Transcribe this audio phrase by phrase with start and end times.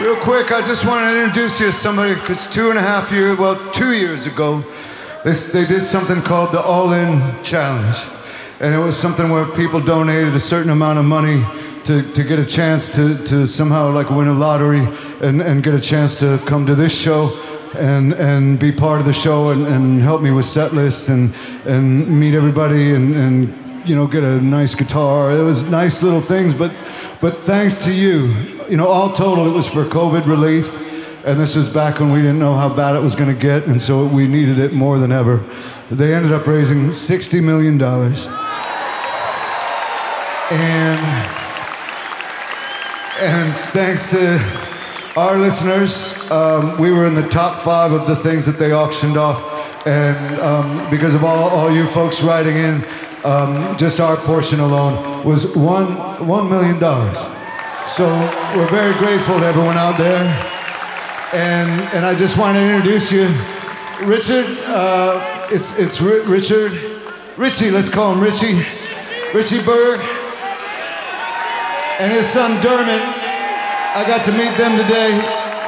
[0.00, 3.10] Real quick, I just want to introduce you to somebody because two and a half
[3.10, 4.62] years, well, two years ago,
[5.24, 7.96] they, they did something called the All In Challenge.
[8.60, 11.44] And it was something where people donated a certain amount of money
[11.82, 14.86] to, to get a chance to, to somehow like win a lottery
[15.20, 17.36] and, and get a chance to come to this show
[17.74, 21.36] and, and be part of the show and, and help me with set lists and,
[21.66, 25.32] and meet everybody and, and you know get a nice guitar.
[25.32, 26.70] It was nice little things, but
[27.20, 30.86] but thanks to you, you know, all total it was for COVID relief.
[31.24, 33.66] And this was back when we didn't know how bad it was going to get,
[33.66, 35.44] and so we needed it more than ever.
[35.90, 37.80] They ended up raising $60 million.
[40.50, 41.00] And,
[43.20, 44.38] and thanks to
[45.16, 49.16] our listeners, um, we were in the top five of the things that they auctioned
[49.16, 49.86] off.
[49.86, 52.84] And um, because of all, all you folks writing in,
[53.24, 57.37] um, just our portion alone was one, $1 million.
[57.88, 58.06] So
[58.54, 60.22] we're very grateful to everyone out there.
[61.32, 63.26] And, and I just want to introduce you,
[64.04, 64.46] Richard.
[64.66, 66.72] Uh, it's it's R- Richard,
[67.36, 67.70] Richie.
[67.70, 68.60] Let's call him Richie,
[69.34, 70.00] Richie Berg,
[71.98, 73.02] and his son Dermot.
[73.96, 75.16] I got to meet them today.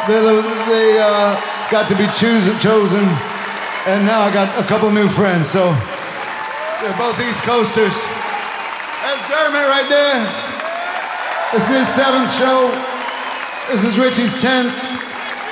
[0.06, 3.04] They're the, they uh, got to be choos- chosen,
[3.88, 5.48] and now I got a couple new friends.
[5.48, 5.72] So
[6.80, 7.96] they're both East Coasters.
[9.02, 10.49] That's Dermot right there.
[11.52, 12.70] This is his seventh show.
[13.70, 14.72] This is Richie's tenth.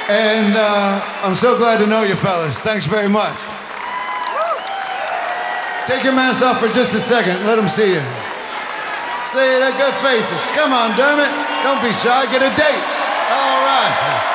[0.08, 2.60] And uh, I'm so glad to know you fellas.
[2.60, 3.36] Thanks very much.
[5.86, 7.44] Take your mask off for just a second.
[7.46, 8.02] Let them see you.
[9.34, 10.40] See the good faces.
[10.54, 11.34] Come on, Dermot.
[11.66, 12.30] Don't be shy.
[12.30, 12.84] Get a date.
[13.34, 14.28] All right.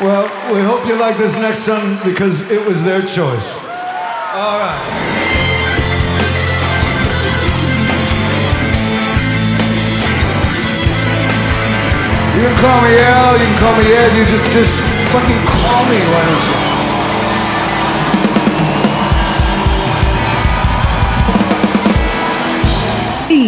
[0.00, 3.62] Well, we hope you like this next song because it was their choice.
[4.34, 5.17] All right.
[12.38, 14.70] You can call me Al, you can call me Ed, you just just
[15.10, 16.67] fucking call me, why don't you?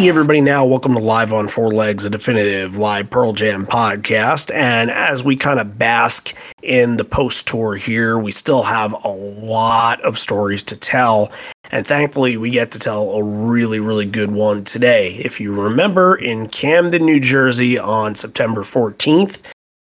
[0.00, 4.50] Hey, everybody, now welcome to Live on Four Legs, a definitive live Pearl Jam podcast.
[4.55, 9.10] And as we kind of bask in the post tour here, we still have a
[9.10, 11.31] lot of stories to tell.
[11.71, 15.16] And thankfully, we get to tell a really, really good one today.
[15.16, 19.43] If you remember, in Camden, New Jersey on September 14th,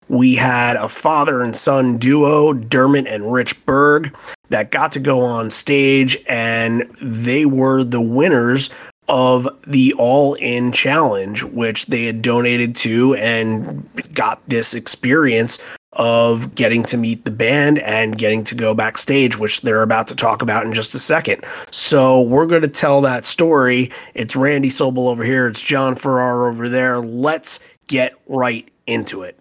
[0.08, 4.16] we had a father and son duo, Dermot and Rich Berg,
[4.48, 8.70] that got to go on stage, and they were the winners
[9.08, 15.58] of the All In Challenge, which they had donated to and got this experience
[15.92, 20.14] of getting to meet the band and getting to go backstage, which they're about to
[20.14, 21.42] talk about in just a second.
[21.70, 23.90] So we're going to tell that story.
[24.14, 26.98] It's Randy Sobel over here, it's John Farrar over there.
[26.98, 29.38] Let's get right into it.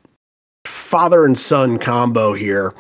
[0.66, 2.74] Father and son combo here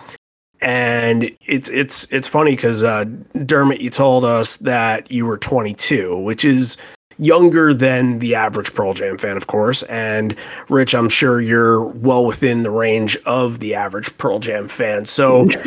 [0.61, 3.05] and it's it's it's funny because uh,
[3.45, 6.77] Dermot, you told us that you were 22, which is
[7.17, 9.83] younger than the average Pearl Jam fan, of course.
[9.83, 10.35] And
[10.69, 15.05] Rich, I'm sure you're well within the range of the average Pearl Jam fan.
[15.05, 15.47] So.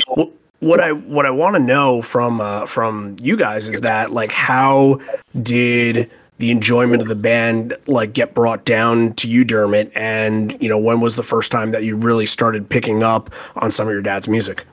[0.61, 4.33] what I what I want to know from uh, from you guys is that like
[4.33, 4.99] how
[5.37, 10.69] did the enjoyment of the band like get brought down to you Dermot and you
[10.69, 13.93] know when was the first time that you really started picking up on some of
[13.93, 14.65] your dad's music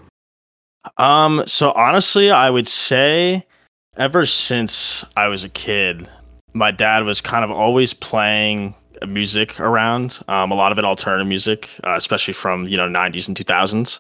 [0.98, 3.46] um, so honestly, I would say
[3.98, 6.10] ever since I was a kid,
[6.54, 8.74] my dad was kind of always playing
[9.08, 10.20] music around.
[10.28, 14.00] Um, a lot of it alternative music, uh, especially from you know '90s and 2000s.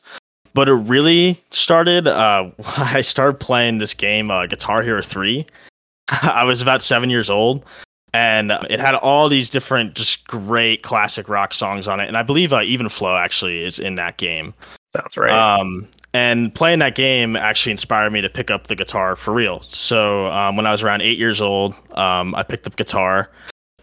[0.53, 2.07] But it really started.
[2.07, 5.45] Uh, I started playing this game, uh, Guitar Hero 3.
[6.21, 7.65] I was about seven years old,
[8.13, 12.07] and it had all these different, just great classic rock songs on it.
[12.07, 14.53] And I believe uh, Even Flow actually is in that game.
[14.95, 15.31] Sounds right.
[15.31, 19.59] Um, and playing that game actually inspired me to pick up the guitar for real.
[19.63, 23.29] So um, when I was around eight years old, um, I picked up guitar.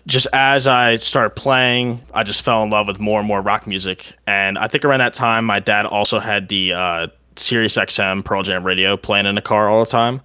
[0.06, 3.66] Just as I started playing, I just fell in love with more and more rock
[3.66, 4.10] music.
[4.26, 7.06] And I think around that time, my dad also had the uh,
[7.36, 10.22] Sirius XM Pearl Jam radio playing in the car all the time.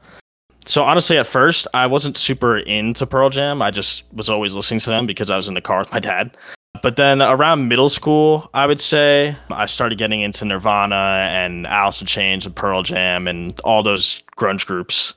[0.65, 3.61] So honestly, at first, I wasn't super into Pearl Jam.
[3.61, 5.99] I just was always listening to them because I was in the car with my
[5.99, 6.37] dad.
[6.81, 12.01] But then around middle school, I would say I started getting into Nirvana and Alice
[12.01, 15.13] in Chains and Pearl Jam and all those grunge groups.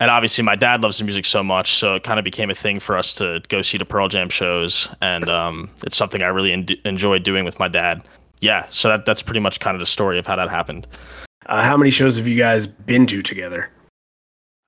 [0.00, 2.56] And obviously, my dad loves the music so much, so it kind of became a
[2.56, 6.26] thing for us to go see the Pearl Jam shows, and um, it's something I
[6.26, 8.02] really en- enjoy doing with my dad.
[8.40, 10.88] Yeah, so that, that's pretty much kind of the story of how that happened.
[11.46, 13.70] Uh, how many shows have you guys been to together?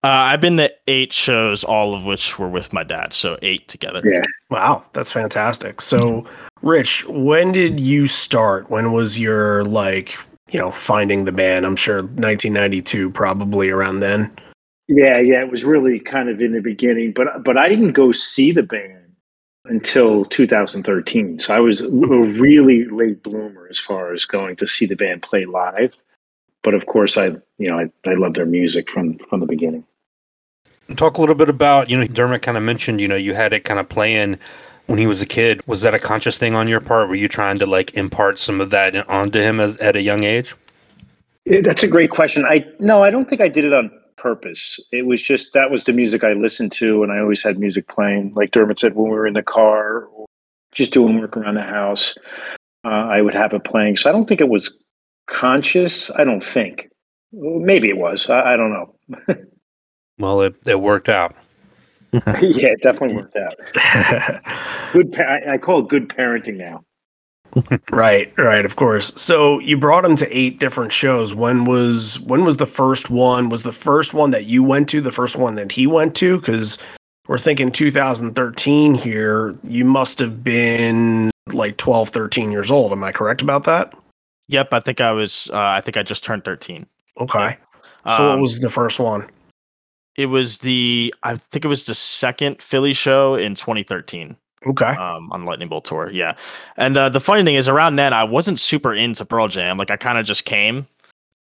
[0.05, 3.67] Uh, I've been to eight shows, all of which were with my dad, so eight
[3.69, 4.03] together.
[4.05, 4.23] Yeah.
[4.51, 5.81] Wow, that's fantastic.
[5.81, 6.27] So,
[6.61, 8.69] Rich, when did you start?
[8.69, 10.15] When was your like,
[10.53, 11.65] you know, finding the band?
[11.65, 14.31] I'm sure 1992, probably around then.
[14.89, 18.13] Yeah, yeah, it was really kind of in the beginning, but but I didn't go
[18.13, 19.15] see the band
[19.65, 21.39] until 2013.
[21.39, 25.23] So I was a really late bloomer as far as going to see the band
[25.23, 25.97] play live.
[26.63, 29.87] But of course, I you know I, I love their music from from the beginning.
[30.97, 33.53] Talk a little bit about you know Dermot kind of mentioned you know you had
[33.53, 34.39] it kind of playing
[34.87, 35.67] when he was a kid.
[35.67, 37.09] Was that a conscious thing on your part?
[37.09, 40.25] Were you trying to like impart some of that onto him as at a young
[40.25, 40.55] age?
[41.47, 42.45] That's a great question.
[42.45, 44.81] I no, I don't think I did it on purpose.
[44.93, 47.89] It was just that was the music I listened to, and I always had music
[47.89, 48.33] playing.
[48.35, 50.27] Like Dermot said, when we were in the car or
[50.73, 52.15] just doing work around the house,
[52.85, 53.97] uh, I would have it playing.
[53.97, 54.75] So I don't think it was
[55.27, 56.11] conscious.
[56.13, 56.91] I don't think.
[57.33, 58.29] Maybe it was.
[58.29, 58.95] I, I don't know.
[60.19, 61.35] well, it, it worked out.
[62.13, 63.55] yeah, it definitely worked out.
[64.93, 65.13] good.
[65.13, 66.85] Pa- I call it good parenting now
[67.91, 69.13] right, right, of course.
[69.21, 71.35] So you brought him to eight different shows.
[71.35, 73.49] When was when was the first one?
[73.49, 76.39] Was the first one that you went to the first one that he went to?
[76.39, 76.79] Because
[77.29, 79.55] we're thinking 2013 here.
[79.65, 82.93] You must have been like 12, 13 years old.
[82.93, 83.95] Am I correct about that?
[84.49, 85.51] Yep, I think I was.
[85.53, 86.87] Uh, I think I just turned 13.
[87.21, 87.57] Okay.
[88.09, 89.29] So um, what was the first one?
[90.17, 91.15] It was the.
[91.23, 94.37] I think it was the second Philly show in 2013.
[94.67, 94.87] Okay.
[94.87, 96.37] Um, on Lightning Bolt tour, yeah.
[96.77, 99.77] And uh, the funny thing is, around then, I wasn't super into Pearl Jam.
[99.77, 100.87] Like, I kind of just came,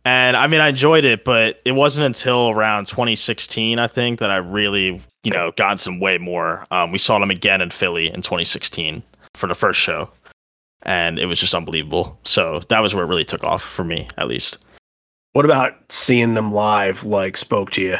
[0.05, 4.31] and I mean, I enjoyed it, but it wasn't until around 2016, I think, that
[4.31, 6.65] I really, you know, got some way more.
[6.71, 9.03] Um, we saw them again in Philly in 2016
[9.35, 10.09] for the first show,
[10.83, 12.17] and it was just unbelievable.
[12.23, 14.57] So that was where it really took off for me, at least.
[15.33, 17.03] What about seeing them live?
[17.03, 17.97] Like, spoke to you?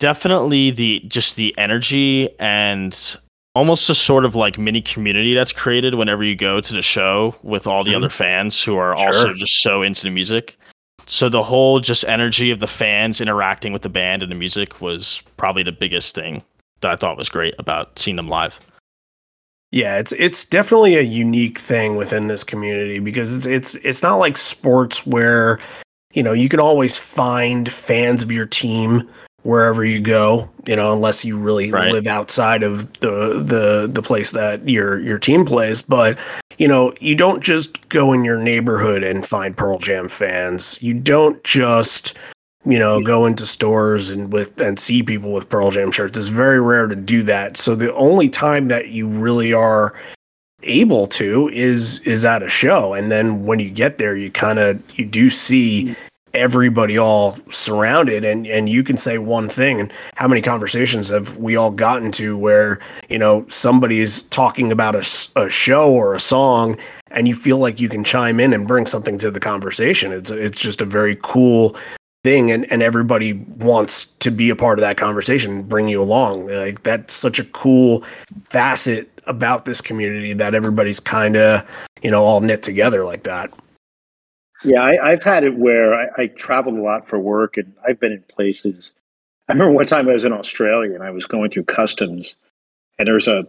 [0.00, 3.16] Definitely the just the energy and
[3.54, 7.36] almost a sort of like mini community that's created whenever you go to the show
[7.42, 7.98] with all the mm-hmm.
[7.98, 9.06] other fans who are sure.
[9.06, 10.58] also just so into the music.
[11.06, 14.80] So the whole just energy of the fans interacting with the band and the music
[14.80, 16.42] was probably the biggest thing
[16.80, 18.60] that I thought was great about seeing them live.
[19.72, 24.16] Yeah, it's it's definitely a unique thing within this community because it's it's it's not
[24.16, 25.60] like sports where
[26.12, 29.08] you know you can always find fans of your team
[29.42, 31.92] wherever you go, you know, unless you really right.
[31.92, 35.82] live outside of the the the place that your your team plays.
[35.82, 36.18] But
[36.58, 40.82] you know, you don't just go in your neighborhood and find Pearl Jam fans.
[40.82, 42.16] You don't just
[42.66, 46.18] you know go into stores and with and see people with Pearl Jam shirts.
[46.18, 47.56] It's very rare to do that.
[47.56, 49.94] So the only time that you really are
[50.62, 54.58] able to is is at a show and then when you get there you kind
[54.58, 55.96] of you do see mm.
[56.34, 61.36] Everybody all surrounded and and you can say one thing and how many conversations have
[61.36, 62.78] we all gotten to where
[63.08, 66.78] you know somebody's talking about a, a show or a song
[67.10, 70.12] and you feel like you can chime in and bring something to the conversation?
[70.12, 71.76] It's it's just a very cool
[72.22, 76.46] thing and and everybody wants to be a part of that conversation bring you along.
[76.46, 78.04] Like that's such a cool
[78.50, 81.68] facet about this community that everybody's kind of
[82.02, 83.52] you know all knit together like that
[84.62, 87.98] yeah, I, have had it where I, I traveled a lot for work, and I've
[87.98, 88.92] been in places.
[89.48, 92.36] I remember one time I was in Australia and I was going through customs,
[92.98, 93.46] and there's a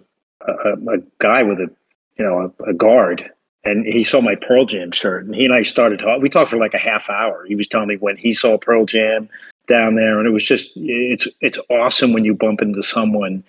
[0.48, 1.70] a, a guy with a
[2.18, 3.30] you know a, a, guard,
[3.64, 6.22] and he saw my Pearl Jam shirt, and he and I started talking.
[6.22, 7.46] We talked for like a half hour.
[7.46, 9.30] He was telling me when he saw Pearl Jam
[9.68, 13.44] down there, and it was just it's it's awesome when you bump into someone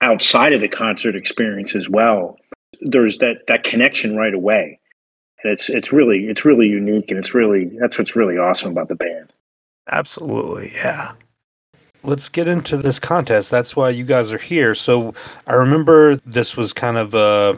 [0.00, 2.38] outside of the concert experience as well.
[2.80, 4.80] There's that that connection right away
[5.44, 8.94] it's it's really it's really unique and it's really that's what's really awesome about the
[8.94, 9.32] band.
[9.90, 11.12] Absolutely, yeah.
[12.02, 13.50] Let's get into this contest.
[13.50, 14.74] That's why you guys are here.
[14.74, 15.14] So
[15.46, 17.54] I remember this was kind of uh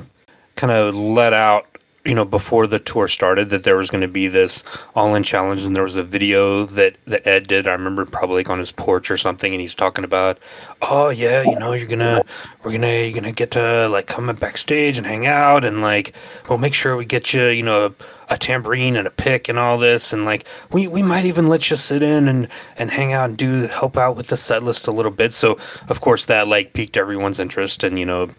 [0.56, 1.66] kind of let out
[2.06, 4.62] you know before the tour started that there was going to be this
[4.94, 8.36] all in challenge and there was a video that that ed did i remember probably
[8.36, 10.38] like on his porch or something and he's talking about
[10.82, 12.22] oh yeah you know you're gonna
[12.62, 16.14] we're gonna you're gonna get to like come backstage and hang out and like
[16.48, 19.58] we'll make sure we get you you know a, a tambourine and a pick and
[19.58, 23.12] all this and like we we might even let you sit in and and hang
[23.12, 25.32] out and do help out with the set list a little bit.
[25.32, 25.58] So
[25.88, 28.30] of course that like piqued everyone's interest and you know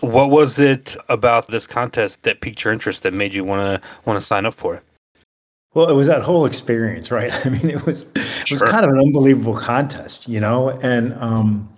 [0.00, 3.88] what was it about this contest that piqued your interest that made you want to
[4.04, 4.82] want to sign up for it?
[5.74, 7.32] Well, it was that whole experience, right?
[7.46, 11.68] I mean, it was it was kind of an unbelievable contest, you know, and um,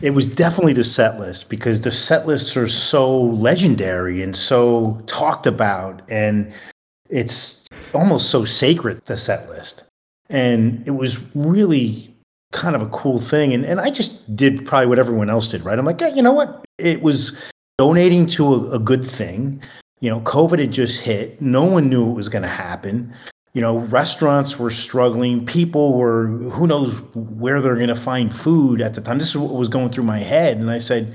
[0.00, 5.02] it was definitely the set list because the set lists are so legendary and so
[5.06, 6.52] talked about, and
[7.08, 9.04] it's almost so sacred.
[9.06, 9.88] The set list,
[10.28, 12.06] and it was really
[12.52, 13.52] kind of a cool thing.
[13.52, 15.78] And, and I just did probably what everyone else did, right?
[15.78, 16.64] I'm like, yeah, you know what?
[16.78, 17.36] It was
[17.80, 19.58] donating to a, a good thing.
[20.00, 21.40] You know, COVID had just hit.
[21.40, 23.10] No one knew it was going to happen.
[23.54, 25.46] You know, restaurants were struggling.
[25.46, 29.16] People were, who knows where they're going to find food at the time.
[29.16, 30.58] This is what was going through my head.
[30.58, 31.14] And I said,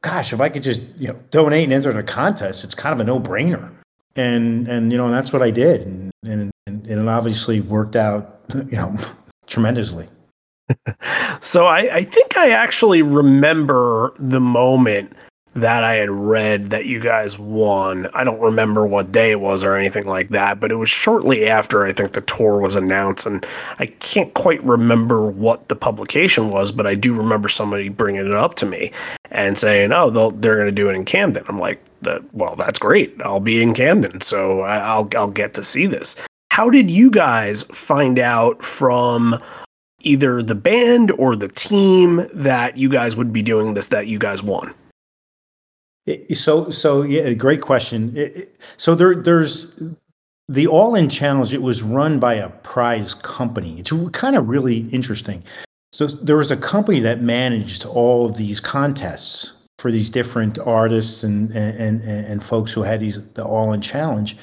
[0.00, 3.00] gosh, if I could just, you know, donate and enter the contest, it's kind of
[3.00, 3.70] a no brainer.
[4.16, 5.82] And, and, you know, and that's what I did.
[5.82, 8.96] And, and, and it obviously worked out, you know,
[9.46, 10.08] tremendously
[11.40, 15.12] so I, I think I actually remember the moment
[15.54, 18.08] that I had read that you guys won.
[18.14, 21.46] I don't remember what day it was or anything like that, but it was shortly
[21.46, 23.26] after I think the tour was announced.
[23.26, 23.44] And
[23.78, 28.32] I can't quite remember what the publication was, but I do remember somebody bringing it
[28.32, 28.92] up to me
[29.30, 31.44] and saying, oh, they're going to do it in Camden.
[31.48, 31.82] I'm like,
[32.32, 33.20] well, that's great.
[33.22, 34.22] I'll be in Camden.
[34.22, 36.16] So I'll, I'll get to see this.
[36.50, 39.38] How did you guys find out from
[40.00, 44.18] either the band or the team that you guys would be doing this that you
[44.18, 44.74] guys won?
[46.34, 48.16] So, so yeah, great question.
[48.76, 49.80] so there, there's
[50.48, 51.54] the All In Challenge.
[51.54, 53.78] It was run by a prize company.
[53.78, 55.42] It's kind of really interesting.
[55.92, 61.22] So there was a company that managed all of these contests for these different artists
[61.22, 64.36] and and and, and folks who had these the All In Challenge.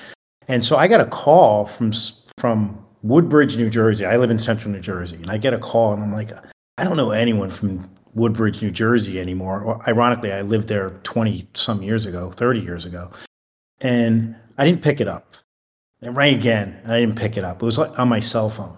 [0.48, 1.92] And so I got a call from
[2.38, 4.06] from Woodbridge, New Jersey.
[4.06, 6.32] I live in central New Jersey, and I get a call, and I'm like,
[6.78, 7.90] I don't know anyone from
[8.20, 9.62] Woodbridge, New Jersey anymore.
[9.62, 13.12] Or, ironically, I lived there 20 some years ago, 30 years ago,
[13.82, 15.36] and I didn't pick it up.
[16.02, 17.62] And rang again, and I didn't pick it up.
[17.62, 18.78] It was like on my cell phone.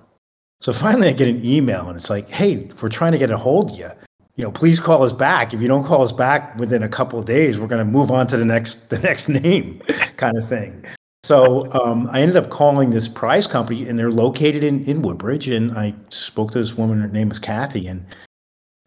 [0.61, 3.37] So finally, I get an email, and it's like, "Hey, we're trying to get a
[3.37, 3.89] hold of you.
[4.35, 5.53] You know, please call us back.
[5.53, 8.09] If you don't call us back within a couple of days, we're going to move
[8.09, 9.79] on to the next the next name,
[10.17, 10.83] kind of thing."
[11.23, 15.47] So um, I ended up calling this prize company, and they're located in, in Woodbridge.
[15.47, 17.01] And I spoke to this woman.
[17.01, 18.03] Her name was Kathy, and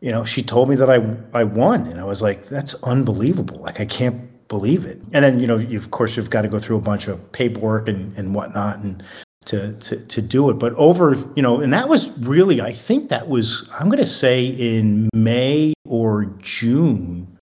[0.04, 0.98] you know she told me that I
[1.32, 3.58] I won, and I was like, "That's unbelievable!
[3.58, 6.48] Like I can't believe it." And then you know, you, of course, you've got to
[6.48, 9.02] go through a bunch of paperwork and and whatnot, and
[9.46, 10.58] to to to do it.
[10.58, 14.04] But over you know, and that was really, I think that was I'm going to
[14.04, 17.38] say in May or June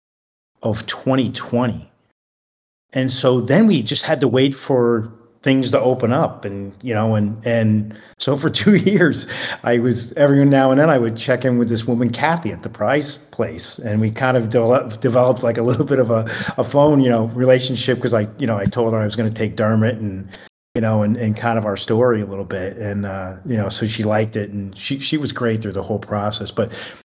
[0.62, 1.90] of 2020
[2.96, 5.12] and so then we just had to wait for
[5.46, 9.28] things to open up and you know and and so for two years
[9.62, 12.64] i was every now and then i would check in with this woman kathy at
[12.64, 13.78] the prize place.
[13.78, 16.24] And we kind of de- developed like a little bit of a,
[16.58, 19.28] a phone you know relationship because i you know i told her i was going
[19.28, 20.28] to take dermot and
[20.74, 22.76] you know and, and kind of our story a little bit.
[22.78, 25.82] And uh, you know so she liked it and she, she was great through the
[25.82, 26.50] whole process.
[26.50, 26.72] But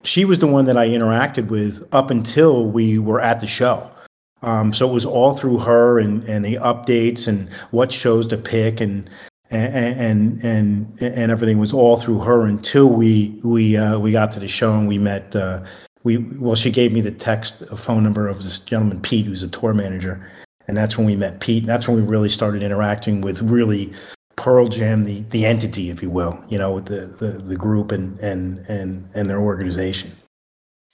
[0.03, 3.89] she was the one that i interacted with up until we were at the show
[4.41, 8.37] um, so it was all through her and, and the updates and what shows to
[8.37, 9.09] pick and
[9.49, 14.39] and and and everything was all through her until we we uh, we got to
[14.39, 15.35] the show and we met.
[15.35, 15.63] Uh,
[16.03, 19.43] we well, she gave me the text a phone number of this gentleman Pete, who's
[19.43, 20.25] a tour manager,
[20.67, 21.63] and that's when we met Pete.
[21.63, 23.91] And that's when we really started interacting with really
[24.35, 27.91] Pearl Jam, the the entity, if you will, you know, with the the, the group
[27.91, 30.11] and and and and their organization.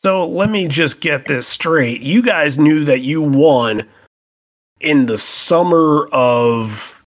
[0.06, 2.02] So let me just get this straight.
[2.02, 3.88] You guys knew that you won
[4.82, 7.02] in the summer of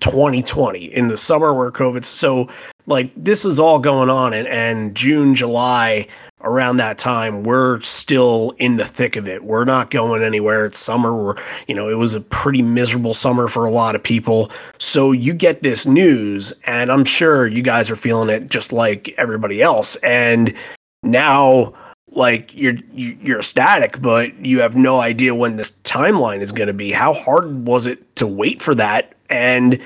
[0.00, 2.02] 2020, in the summer where COVID.
[2.04, 2.48] So,
[2.86, 6.08] like, this is all going on, and, and June, July,
[6.42, 9.44] around that time, we're still in the thick of it.
[9.44, 10.66] We're not going anywhere.
[10.66, 11.14] It's summer.
[11.14, 11.36] We're,
[11.68, 14.50] you know, it was a pretty miserable summer for a lot of people.
[14.78, 19.14] So, you get this news, and I'm sure you guys are feeling it just like
[19.18, 19.94] everybody else.
[19.96, 20.52] And
[21.04, 21.74] now,
[22.12, 26.72] like you're you're ecstatic but you have no idea when this timeline is going to
[26.72, 26.90] be.
[26.92, 29.14] How hard was it to wait for that?
[29.30, 29.80] And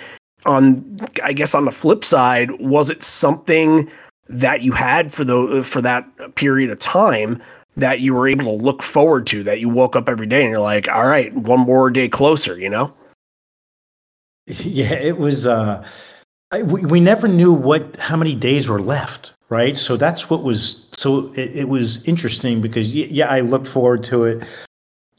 [0.46, 3.90] on i guess on the flip side was it something
[4.28, 7.40] that you had for the for that period of time
[7.76, 10.50] that you were able to look forward to that you woke up every day and
[10.50, 12.92] you're like all right one more day closer you know?
[14.46, 15.86] Yeah it was uh
[16.50, 19.76] I, we, we never knew what how many days were left right?
[19.76, 24.24] So that's what was so it, it was interesting because yeah, I looked forward to
[24.24, 24.44] it.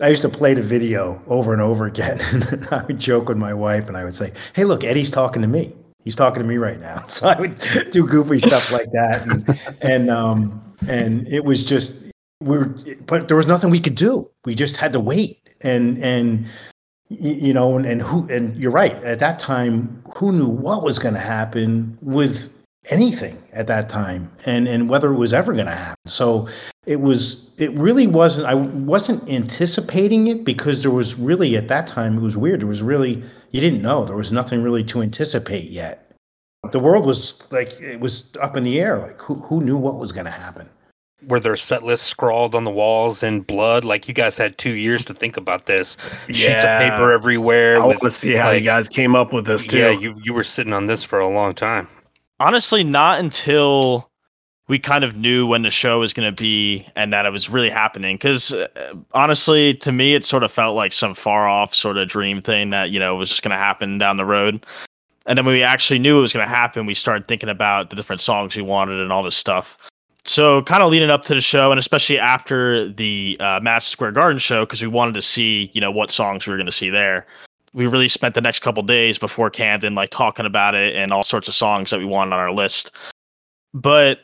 [0.02, 3.38] I used to play the video over and over again, and I would joke with
[3.38, 5.74] my wife, and I would say, "Hey, look, Eddie's talking to me.
[6.04, 7.56] He's talking to me right now." So I would
[7.92, 12.04] do goofy stuff like that, and and um and it was just
[12.42, 14.30] we were, but there was nothing we could do.
[14.44, 16.46] We just had to wait, and and
[17.10, 18.96] you know, and, and who and you're right.
[19.04, 22.52] At that time, who knew what was going to happen with
[22.92, 26.48] anything at that time and and whether it was ever going to happen so
[26.86, 31.88] it was it really wasn't i wasn't anticipating it because there was really at that
[31.88, 35.02] time it was weird there was really you didn't know there was nothing really to
[35.02, 36.06] anticipate yet
[36.72, 38.98] The world was like it was up in the air.
[38.98, 40.70] Like who who knew what was going to happen?
[41.28, 43.84] Were there set lists scrawled on the walls in blood?
[43.84, 45.98] Like you guys had two years to think about this.
[46.28, 47.82] Sheets of paper everywhere.
[47.82, 49.80] I want to see how like, you guys came up with this too.
[49.80, 51.88] Yeah, you you were sitting on this for a long time.
[52.40, 54.10] Honestly, not until
[54.68, 57.50] we kind of knew when the show was going to be and that it was
[57.50, 58.16] really happening.
[58.16, 58.68] Because uh,
[59.14, 62.72] honestly, to me, it sort of felt like some far off sort of dream thing
[62.72, 64.66] that you know was just going to happen down the road.
[65.28, 67.90] And then when we actually knew it was going to happen, we started thinking about
[67.90, 69.78] the different songs we wanted and all this stuff.
[70.24, 74.14] So, kind of leading up to the show, and especially after the uh, Madison Square
[74.14, 76.72] Garden show, because we wanted to see, you know, what songs we were going to
[76.72, 77.28] see there.
[77.76, 81.24] We really spent the next couple days before Camden, like talking about it and all
[81.24, 82.96] sorts of songs that we wanted on our list.
[83.74, 84.22] But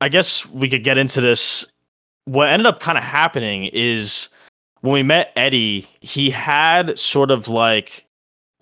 [0.00, 1.66] I guess we could get into this.
[2.24, 4.30] What ended up kind of happening is
[4.80, 8.06] when we met Eddie, he had sort of like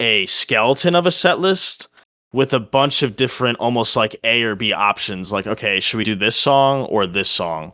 [0.00, 1.86] a skeleton of a set list
[2.32, 5.30] with a bunch of different almost like A or B options.
[5.30, 7.72] Like, okay, should we do this song or this song?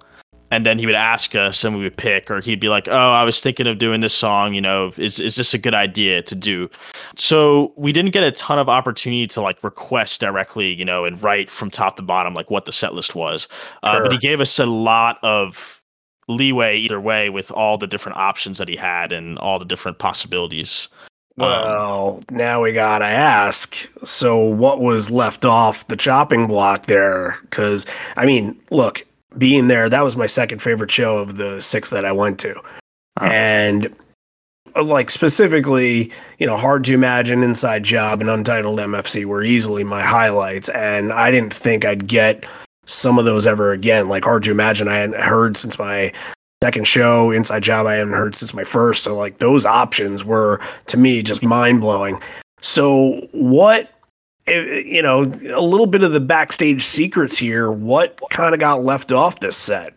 [0.54, 2.92] And then he would ask us and we would pick, or he'd be like, Oh,
[2.92, 6.22] I was thinking of doing this song, you know, is is this a good idea
[6.22, 6.70] to do?
[7.16, 11.20] So we didn't get a ton of opportunity to like request directly, you know, and
[11.20, 13.48] write from top to bottom like what the set list was.
[13.82, 15.82] Uh, But he gave us a lot of
[16.28, 19.98] leeway either way with all the different options that he had and all the different
[19.98, 20.88] possibilities.
[21.36, 23.76] Well, um, now we gotta ask.
[24.04, 27.38] So, what was left off the chopping block there?
[27.42, 29.04] Because, I mean, look,
[29.38, 32.54] being there, that was my second favorite show of the six that I went to.
[33.20, 33.24] Oh.
[33.24, 33.94] And,
[34.76, 39.84] uh, like, specifically, you know, Hard to Imagine, Inside Job, and Untitled MFC were easily
[39.84, 40.68] my highlights.
[40.70, 42.46] And I didn't think I'd get
[42.86, 44.08] some of those ever again.
[44.08, 46.12] Like, Hard to Imagine, I hadn't heard since my
[46.64, 49.02] second show, Inside Job, I haven't heard since my first.
[49.02, 52.18] So like those options were to me just mind blowing.
[52.62, 53.93] So what
[54.46, 57.70] you know, a little bit of the backstage secrets here.
[57.70, 59.94] What kind of got left off this set?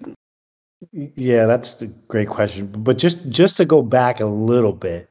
[0.91, 2.67] Yeah, that's a great question.
[2.67, 5.09] But just just to go back a little bit,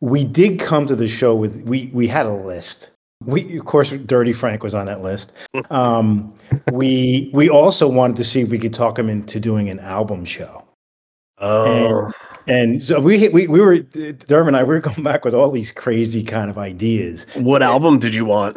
[0.00, 2.90] we did come to the show with we we had a list.
[3.24, 5.32] We of course Dirty Frank was on that list.
[5.70, 6.32] Um,
[6.70, 10.24] we we also wanted to see if we could talk him into doing an album
[10.24, 10.64] show.
[11.38, 12.04] Oh.
[12.04, 12.14] And,
[12.46, 15.50] and so we, we we were Derm and I we were going back with all
[15.50, 17.26] these crazy kind of ideas.
[17.34, 18.56] What album did you want?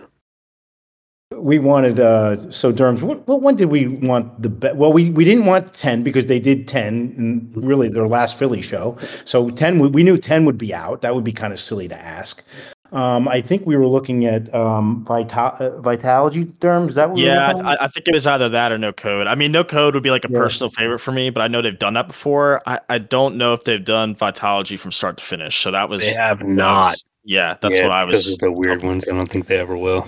[1.36, 3.02] We wanted uh so Derms.
[3.02, 4.75] What, what one did we want the best?
[4.75, 8.62] Well, we we didn't want ten because they did ten and really their last Philly
[8.62, 8.97] show.
[9.25, 11.02] So ten we, we knew ten would be out.
[11.02, 12.43] That would be kind of silly to ask.
[12.91, 16.95] Um, I think we were looking at um, Vital- uh, Vitalogy Derms.
[16.95, 19.28] That we yeah, I, I, think it was either that or No Code.
[19.28, 20.39] I mean, No Code would be like a yeah.
[20.39, 22.62] personal favorite for me, but I know they've done that before.
[22.65, 25.60] I, I don't know if they've done Vitalogy from start to finish.
[25.60, 26.91] So that was they have not.
[26.91, 28.23] Was, yeah, that's yeah, what I was.
[28.23, 30.08] Because of the weird ones, I don't think they ever will.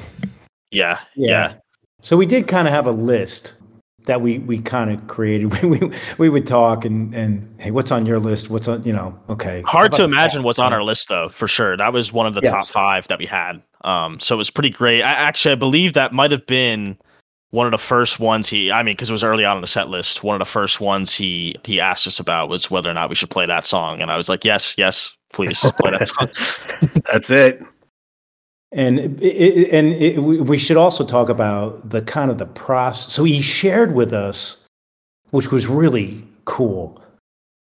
[0.72, 1.30] Yeah, yeah.
[1.30, 1.54] yeah.
[2.02, 3.54] So we did kind of have a list
[4.06, 5.52] that we we kind of created.
[5.62, 8.50] We, we we would talk and and hey, what's on your list?
[8.50, 9.18] What's on you know?
[9.30, 9.62] Okay.
[9.64, 11.78] Hard to imagine what's on our list though, for sure.
[11.78, 12.52] That was one of the yes.
[12.52, 13.62] top five that we had.
[13.84, 15.02] Um, so it was pretty great.
[15.02, 16.98] I actually I believe that might have been
[17.52, 18.72] one of the first ones he.
[18.72, 20.24] I mean, because it was early on in the set list.
[20.24, 23.16] One of the first ones he he asked us about was whether or not we
[23.16, 26.92] should play that song, and I was like, yes, yes, please play that song.
[27.12, 27.62] That's it.
[28.74, 33.12] And it, and it, we should also talk about the kind of the process.
[33.12, 34.66] So he shared with us,
[35.32, 37.02] which was really cool.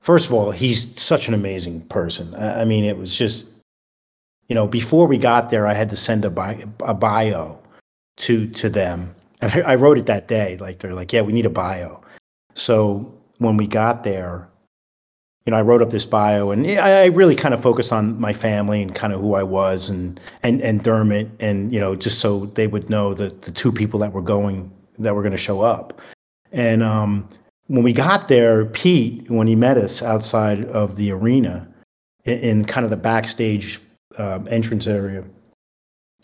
[0.01, 2.35] First of all, he's such an amazing person.
[2.37, 3.49] I mean, it was just,
[4.49, 7.59] you know, before we got there, I had to send a, bio, a bio
[8.19, 10.57] to to them, and I, I wrote it that day.
[10.59, 12.01] Like they're like, yeah, we need a bio.
[12.55, 14.49] So when we got there,
[15.45, 18.33] you know, I wrote up this bio, and I really kind of focused on my
[18.33, 22.21] family and kind of who I was, and and and Dermot, and you know, just
[22.21, 25.39] so they would know that the two people that were going that were going to
[25.39, 26.01] show up.
[26.53, 27.29] And um,
[27.67, 31.69] when we got there, Pete, when he met us outside of the arena,
[32.25, 33.81] in, in kind of the backstage
[34.19, 35.25] um, entrance area,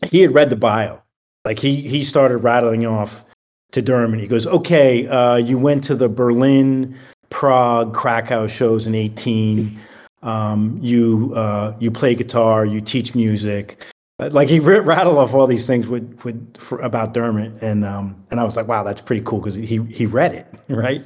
[0.07, 1.03] he had read the bio.
[1.45, 3.25] Like he he started rattling off
[3.73, 4.21] to Dermot.
[4.21, 6.97] He goes, "Okay, uh, you went to the Berlin."
[7.31, 9.79] Prague, Krakow shows in 18.
[10.23, 13.85] Um, you uh, you play guitar, you teach music.
[14.19, 18.41] Like he rattled off all these things with, with for, about Dermot, and um, and
[18.41, 21.05] I was like, wow, that's pretty cool because he he read it right.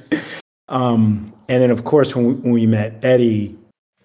[0.69, 3.55] Um, and then of course when we, when we met Eddie,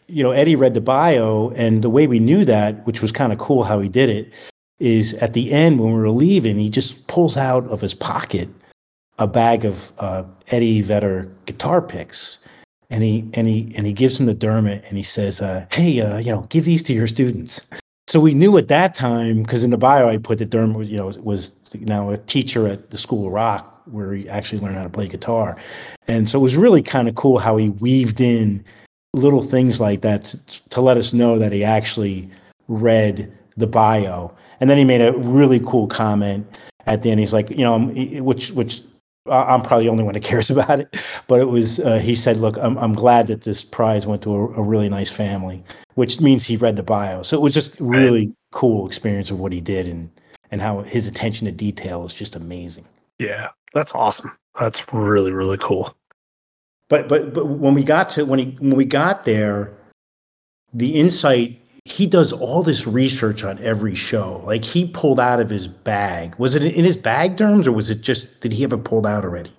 [0.08, 3.32] you know Eddie read the bio, and the way we knew that, which was kind
[3.32, 4.30] of cool how he did it,
[4.78, 8.48] is at the end when we were leaving, he just pulls out of his pocket
[9.18, 12.38] a bag of uh, Eddie Vedder guitar picks,
[12.90, 16.00] and he and he and he gives him to Dermot, and he says, uh, "Hey,
[16.00, 17.66] uh, you know, give these to your students."
[18.08, 20.90] so we knew at that time because in the bio I put that Dermot was
[20.90, 24.76] you know was now a teacher at the School of Rock where he actually learned
[24.76, 25.56] how to play guitar,
[26.08, 28.64] and so it was really kind of cool how he weaved in
[29.12, 32.28] little things like that to, to let us know that he actually
[32.68, 36.46] read the bio, and then he made a really cool comment
[36.86, 37.20] at the end.
[37.20, 37.78] He's like, you know,
[38.22, 38.82] which which
[39.30, 42.38] I'm probably the only one that cares about it, but it was uh, he said,
[42.38, 45.62] look, I'm I'm glad that this prize went to a, a, really nice family,
[45.94, 47.22] which means he read the bio.
[47.22, 48.36] So it was just really right.
[48.52, 50.10] cool experience of what he did and
[50.50, 52.86] and how his attention to detail is just amazing.
[53.18, 54.32] Yeah, that's awesome.
[54.58, 55.94] That's really really cool.
[56.88, 59.72] But but but when we got to when he when we got there,
[60.72, 64.42] the insight he does all this research on every show.
[64.44, 66.34] Like he pulled out of his bag.
[66.36, 69.06] Was it in his bag Derms or was it just did he have it pulled
[69.06, 69.52] out already?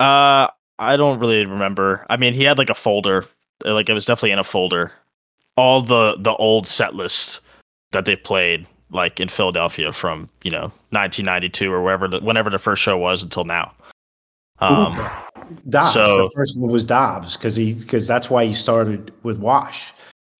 [0.00, 2.04] Uh I don't really remember.
[2.10, 3.24] I mean, he had like a folder.
[3.64, 4.92] Like it was definitely in a folder.
[5.56, 7.40] All the the old set list
[7.92, 12.58] that they played like in Philadelphia from, you know, 1992 or wherever the, whenever the
[12.58, 13.72] first show was until now.
[14.58, 14.94] Um
[15.68, 15.92] Dobbs.
[15.92, 19.92] So, the first one was Dobbs because he because that's why he started with Wash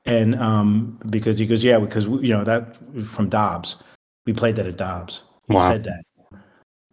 [0.07, 3.83] and um, because he goes, yeah, because you know that from Dobbs,
[4.25, 5.25] we played that at Dobbs.
[5.49, 5.69] He wow.
[5.69, 6.05] said that,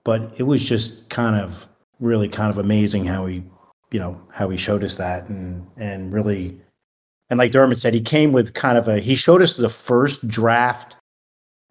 [0.04, 1.68] but it was just kind of
[2.00, 3.44] really kind of amazing how he,
[3.92, 6.60] you know, how he showed us that, and and really,
[7.30, 10.28] and like Dermot said, he came with kind of a he showed us the first
[10.28, 10.98] draft,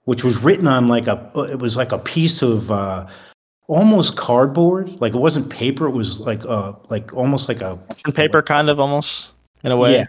[0.04, 2.70] which was written on like a it was like a piece of.
[2.70, 3.06] uh
[3.68, 7.76] almost cardboard like it wasn't paper it was like uh like almost like a
[8.12, 9.30] paper kind of almost
[9.62, 10.04] in a way yeah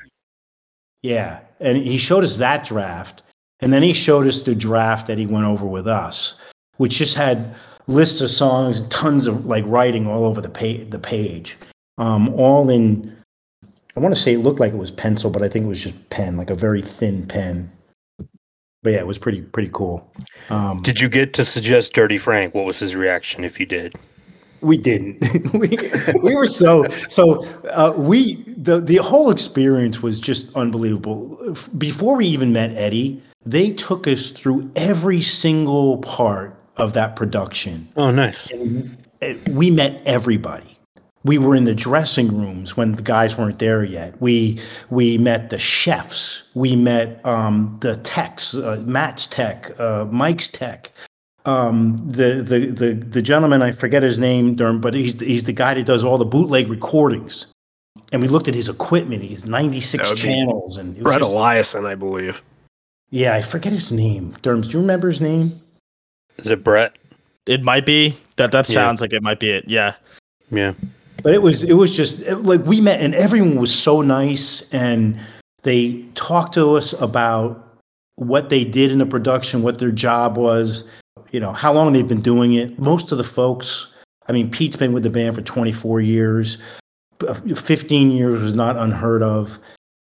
[1.04, 3.24] yeah, and he showed us that draft,
[3.60, 6.39] and then he showed us the draft that he went over with us,
[6.78, 7.54] which just had
[7.88, 10.89] lists of songs and tons of like writing all over the page.
[10.89, 11.58] The page,
[11.98, 13.16] um, all in.
[13.96, 15.82] I want to say it looked like it was pencil, but I think it was
[15.82, 17.72] just pen, like a very thin pen.
[18.82, 20.10] But yeah, it was pretty pretty cool.
[20.50, 22.56] Um, did you get to suggest Dirty Frank?
[22.56, 23.94] What was his reaction if you did?
[24.63, 25.23] We didn't.
[25.54, 25.78] We,
[26.23, 31.38] we were so so uh, we the the whole experience was just unbelievable.
[31.78, 37.88] Before we even met eddie they took us through every single part of that production.
[37.95, 38.52] Oh nice.
[39.49, 40.78] We met everybody.
[41.23, 44.19] We were in the dressing rooms when the guys weren't there yet.
[44.21, 46.43] We we met the chefs.
[46.54, 50.91] We met um, the techs, uh, Matt's tech, uh, Mike's tech
[51.46, 55.54] um, the, the the the gentleman I forget his name, Derm, but he's he's the
[55.54, 57.48] guy that does all the bootleg recordings.
[58.12, 59.24] And we looked at his equipment.
[59.24, 62.44] He's 96 channels, and Brett just, Eliason, I believe.
[63.10, 64.36] Yeah, I forget his name.
[64.42, 65.60] Derm, do you remember his name?
[66.38, 66.96] Is it Brett?
[67.46, 68.16] It might be.
[68.38, 69.04] That that sounds yeah.
[69.04, 69.66] like it might be it.
[69.68, 69.94] Yeah.
[70.52, 70.74] Yeah.
[71.22, 74.70] But it was it was just it, like we met, and everyone was so nice,
[74.74, 75.20] and
[75.64, 77.60] they talked to us about
[78.16, 80.90] what they did in the production, what their job was
[81.34, 82.80] you know, how long they've been doing it.
[82.80, 83.91] Most of the folks,
[84.28, 86.58] I mean, Pete's been with the band for 24 years.
[87.28, 89.60] Uh, 15 years was not unheard of.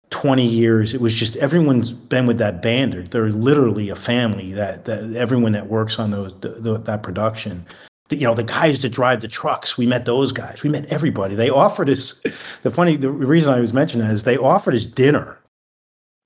[0.09, 2.93] 20 years, it was just everyone's been with that band.
[2.93, 4.53] They're literally a family.
[4.53, 7.65] That that everyone that works on those the, the, that production
[8.09, 11.35] you know the guys that drive the trucks we met those guys we met everybody
[11.35, 12.21] they offered us
[12.61, 15.36] the funny the reason i was mentioning that is they offered us dinner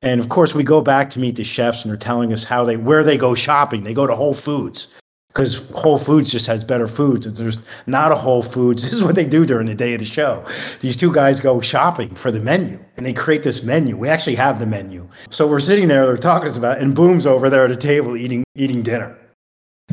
[0.01, 2.63] and of course, we go back to meet the chefs, and they're telling us how
[2.65, 3.83] they where they go shopping.
[3.83, 4.87] They go to Whole Foods
[5.27, 7.25] because Whole Foods just has better foods.
[7.25, 8.83] And there's not a Whole Foods.
[8.91, 10.43] This is what they do during the day of the show.
[10.79, 13.95] These two guys go shopping for the menu, and they create this menu.
[13.95, 15.07] We actually have the menu.
[15.29, 18.43] So we're sitting there, they're talking about, and Boom's over there at a table eating
[18.55, 19.15] eating dinner.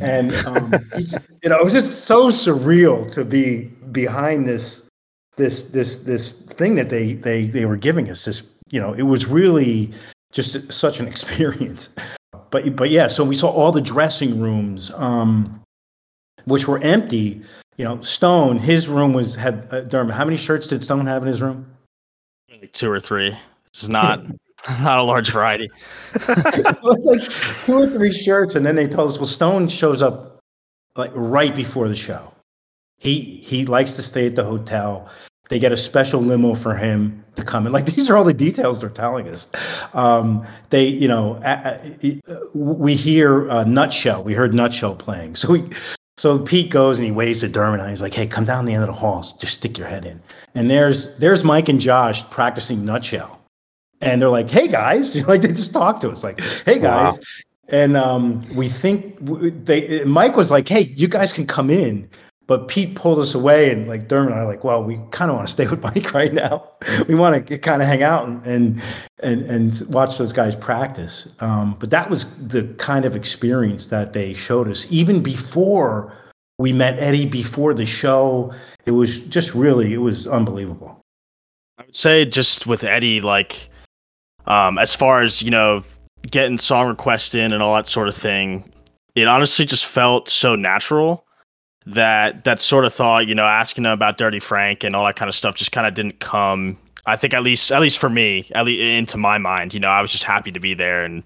[0.01, 0.73] And um,
[1.43, 4.89] you know, it was just so surreal to be behind this
[5.37, 9.03] this this this thing that they they they were giving us this you know, it
[9.03, 9.93] was really
[10.33, 11.91] just such an experience.
[12.51, 15.61] But but yeah, so we saw all the dressing rooms, um,
[16.47, 17.43] which were empty.
[17.77, 20.15] You know, Stone, his room was had uh, Dermot.
[20.15, 21.67] How many shirts did Stone have in his room?
[22.51, 23.37] Like two or three.
[23.67, 24.25] It's not
[24.81, 25.69] not a large variety.
[26.15, 30.03] it was like two or three shirts, and then they told us, well, Stone shows
[30.03, 30.41] up
[30.97, 32.33] like right before the show.
[32.99, 35.09] He he likes to stay at the hotel.
[35.49, 37.73] They get a special limo for him to come in.
[37.73, 39.51] Like these are all the details they're telling us.
[39.95, 41.41] Um, they, you know,
[42.55, 44.23] we hear uh, Nutshell.
[44.25, 45.37] We heard Nutshell playing.
[45.37, 45.65] So we,
[46.19, 48.75] so Pete goes and he waves to Dermot and he's like, "Hey, come down the
[48.75, 49.25] end of the hall.
[49.39, 50.21] Just stick your head in."
[50.55, 53.41] And there's there's Mike and Josh practicing Nutshell,
[54.01, 57.23] and they're like, "Hey guys," like they just talk to us like, "Hey guys." Wow.
[57.71, 59.19] And um, we think
[59.65, 62.09] they Mike was like, "Hey, you guys can come in."
[62.49, 65.37] But Pete pulled us away, and like Dermot and I, like, well, we kind of
[65.37, 66.69] want to stay with Mike right now.
[67.07, 68.83] we want to kind of hang out and and
[69.21, 71.29] and, and watch those guys practice.
[71.41, 76.13] Um, but that was the kind of experience that they showed us, even before
[76.59, 78.53] we met Eddie, before the show.
[78.87, 80.99] It was just really, it was unbelievable.
[81.77, 83.69] I would say just with Eddie, like,
[84.47, 85.85] um, as far as you know,
[86.31, 88.73] getting song requests in and all that sort of thing,
[89.15, 91.27] it honestly just felt so natural
[91.89, 95.17] that that sort of thought, you know, asking him about Dirty Frank and all that
[95.17, 96.79] kind of stuff just kind of didn't come.
[97.07, 99.89] I think at least at least for me, at least into my mind, you know,
[99.89, 101.23] I was just happy to be there and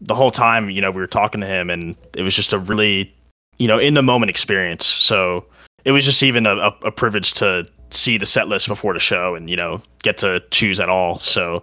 [0.00, 2.58] the whole time, you know, we were talking to him and it was just a
[2.58, 3.12] really,
[3.58, 4.84] you know, in the moment experience.
[4.84, 5.44] So
[5.84, 8.98] it was just even a, a, a privilege to see the set list before the
[8.98, 11.18] show and, you know, get to choose at all.
[11.18, 11.62] So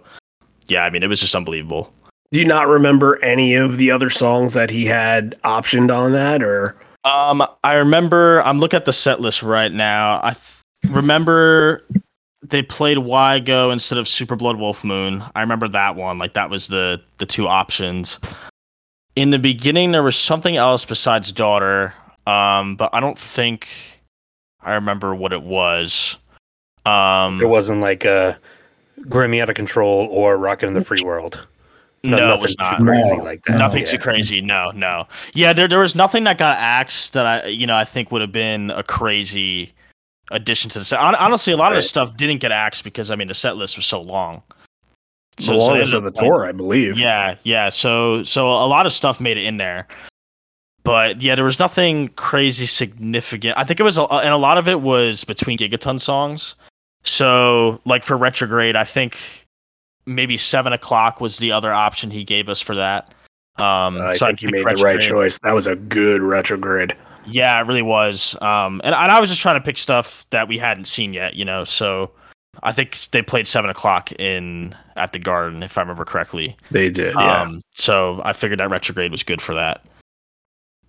[0.66, 1.92] yeah, I mean, it was just unbelievable.
[2.32, 6.42] Do you not remember any of the other songs that he had optioned on that
[6.42, 6.76] or?
[7.04, 8.42] Um, I remember.
[8.42, 10.20] I'm looking at the set list right now.
[10.22, 11.84] I th- remember
[12.42, 15.22] they played Why Go instead of Super Blood Wolf Moon.
[15.34, 16.18] I remember that one.
[16.18, 18.18] Like that was the the two options.
[19.16, 21.94] In the beginning, there was something else besides Daughter.
[22.26, 23.68] Um, but I don't think
[24.62, 26.18] I remember what it was.
[26.86, 28.38] Um, it wasn't like a
[29.02, 31.46] Grammy out of control or Rockin' in the Free World.
[32.02, 33.22] No, no it was not crazy no.
[33.22, 33.58] like that.
[33.58, 33.86] Nothing yeah.
[33.86, 34.40] too crazy.
[34.40, 35.06] No, no.
[35.34, 38.22] Yeah, there there was nothing that got axed that I you know I think would
[38.22, 39.72] have been a crazy
[40.30, 40.98] addition to the set.
[40.98, 41.72] Honestly, a lot right.
[41.72, 44.42] of the stuff didn't get axed because I mean the set list was so long.
[45.38, 46.98] So, the longest so of the tour, I believe.
[46.98, 47.68] Yeah, yeah.
[47.68, 49.86] So so a lot of stuff made it in there.
[50.82, 53.56] But yeah, there was nothing crazy significant.
[53.58, 56.56] I think it was, a, and a lot of it was between Gigaton songs.
[57.02, 59.18] So, like for Retrograde, I think
[60.14, 63.14] maybe seven o'clock was the other option he gave us for that.
[63.56, 65.38] Um, I so think I you made the right choice.
[65.38, 66.94] That was a good retrograde.
[67.26, 68.34] Yeah, it really was.
[68.40, 71.34] Um, and, and I was just trying to pick stuff that we hadn't seen yet,
[71.34, 71.64] you know.
[71.64, 72.10] So
[72.62, 76.56] I think they played seven o'clock in at the Garden, if I remember correctly.
[76.70, 77.42] They did, yeah.
[77.42, 79.84] Um, so I figured that retrograde was good for that.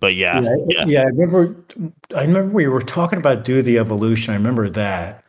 [0.00, 1.00] But yeah, yeah, yeah, yeah.
[1.02, 1.56] I remember.
[2.16, 4.32] I remember we were talking about do the evolution.
[4.32, 5.21] I remember that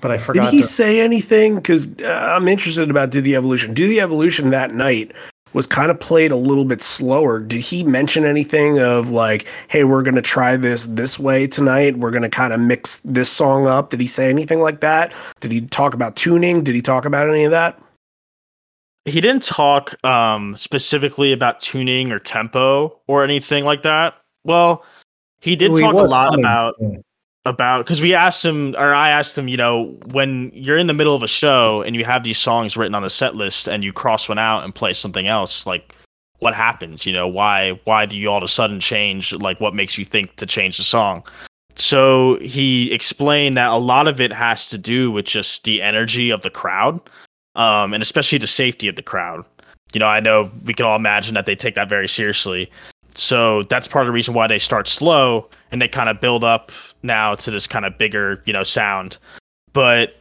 [0.00, 0.44] but I forgot.
[0.44, 0.66] Did he to...
[0.66, 1.56] say anything?
[1.56, 3.74] Because uh, I'm interested about Do the Evolution.
[3.74, 5.12] Do the Evolution that night
[5.52, 7.40] was kind of played a little bit slower.
[7.40, 11.96] Did he mention anything of like, hey, we're going to try this this way tonight?
[11.96, 13.88] We're going to kind of mix this song up?
[13.88, 15.14] Did he say anything like that?
[15.40, 16.62] Did he talk about tuning?
[16.62, 17.80] Did he talk about any of that?
[19.06, 24.20] He didn't talk um, specifically about tuning or tempo or anything like that.
[24.44, 24.84] Well,
[25.40, 26.74] he did well, talk he a lot about.
[26.80, 26.98] Yeah
[27.46, 30.94] about because we asked him or I asked him, you know, when you're in the
[30.94, 33.82] middle of a show and you have these songs written on a set list and
[33.84, 35.94] you cross one out and play something else, like
[36.40, 37.06] what happens?
[37.06, 39.32] You know, why why do you all of a sudden change?
[39.32, 41.24] Like what makes you think to change the song?
[41.76, 46.30] So he explained that a lot of it has to do with just the energy
[46.30, 47.00] of the crowd,
[47.54, 49.44] um, and especially the safety of the crowd.
[49.92, 52.70] You know, I know we can all imagine that they take that very seriously.
[53.16, 56.44] So that's part of the reason why they start slow and they kind of build
[56.44, 56.70] up
[57.02, 59.18] now to this kind of bigger, you know, sound.
[59.72, 60.16] But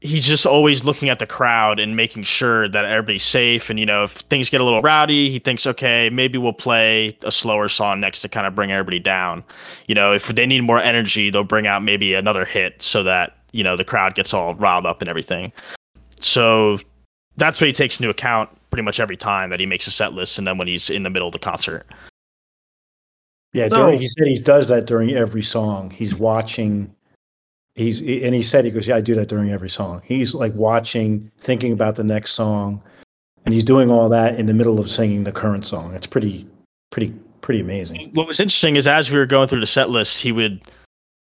[0.00, 3.68] he's just always looking at the crowd and making sure that everybody's safe.
[3.68, 7.16] And, you know, if things get a little rowdy, he thinks, okay, maybe we'll play
[7.22, 9.44] a slower song next to kind of bring everybody down.
[9.86, 13.36] You know, if they need more energy, they'll bring out maybe another hit so that,
[13.52, 15.52] you know, the crowd gets all riled up and everything.
[16.18, 16.78] So
[17.36, 20.12] that's what he takes into account pretty much every time that he makes a set
[20.12, 21.86] list and then when he's in the middle of the concert.
[23.52, 25.90] Yeah, so, during, he said he does that during every song.
[25.90, 26.94] He's watching.
[27.74, 30.02] He's and he said he goes, yeah, I do that during every song.
[30.04, 32.82] He's like watching, thinking about the next song,
[33.44, 35.94] and he's doing all that in the middle of singing the current song.
[35.94, 36.46] It's pretty,
[36.90, 38.10] pretty, pretty amazing.
[38.14, 40.60] What was interesting is as we were going through the set list, he would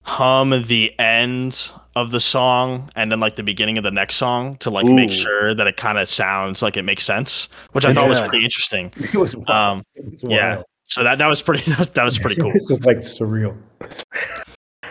[0.09, 4.57] hum the end of the song and then like the beginning of the next song
[4.57, 4.95] to like Ooh.
[4.95, 7.95] make sure that it kind of sounds like it makes sense, which I yeah.
[7.95, 8.93] thought was pretty interesting.
[8.99, 10.63] It was, um, it was yeah.
[10.85, 12.53] So that that was pretty that was, that was pretty cool.
[12.55, 13.57] it's just like surreal.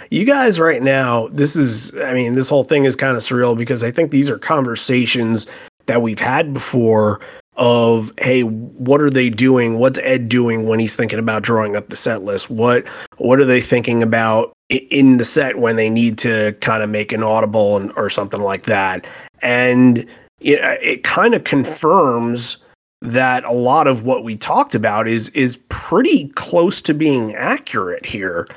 [0.09, 3.57] You guys right now, this is I mean, this whole thing is kind of surreal
[3.57, 5.47] because I think these are conversations
[5.87, 7.21] that we've had before
[7.57, 11.89] of hey what are they doing what's ed doing when he's thinking about drawing up
[11.89, 16.17] the set list what what are they thinking about in the set when they need
[16.19, 19.07] to kind of make an audible and, or something like that.
[19.41, 19.99] And
[20.39, 22.57] it, it kind of confirms
[23.01, 28.05] that a lot of what we talked about is is pretty close to being accurate
[28.05, 28.47] here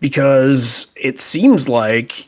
[0.00, 2.26] because it seems like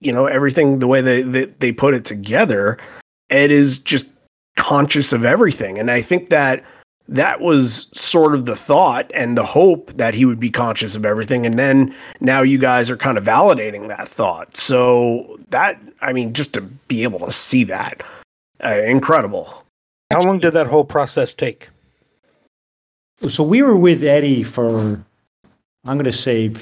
[0.00, 2.78] you know everything the way they, they, they put it together
[3.28, 4.08] ed is just
[4.58, 6.62] conscious of everything and i think that
[7.08, 11.06] that was sort of the thought and the hope that he would be conscious of
[11.06, 11.46] everything.
[11.46, 14.56] And then now you guys are kind of validating that thought.
[14.56, 18.02] So that, I mean, just to be able to see that,
[18.62, 19.64] uh, incredible.
[20.10, 21.68] How long did that whole process take?
[23.26, 25.02] So we were with Eddie for,
[25.86, 26.52] I'm going to say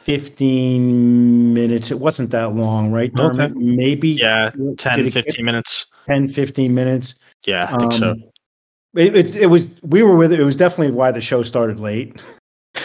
[0.00, 1.90] 15 minutes.
[1.90, 3.48] It wasn't that long, right, Okay.
[3.54, 4.10] Maybe.
[4.10, 5.86] Yeah, 10, 15 minutes.
[6.06, 7.18] 10, 15 minutes.
[7.46, 8.14] Yeah, I think um, so.
[8.96, 10.42] It, it, it, was, we were with it.
[10.42, 12.22] Was definitely why the show started late.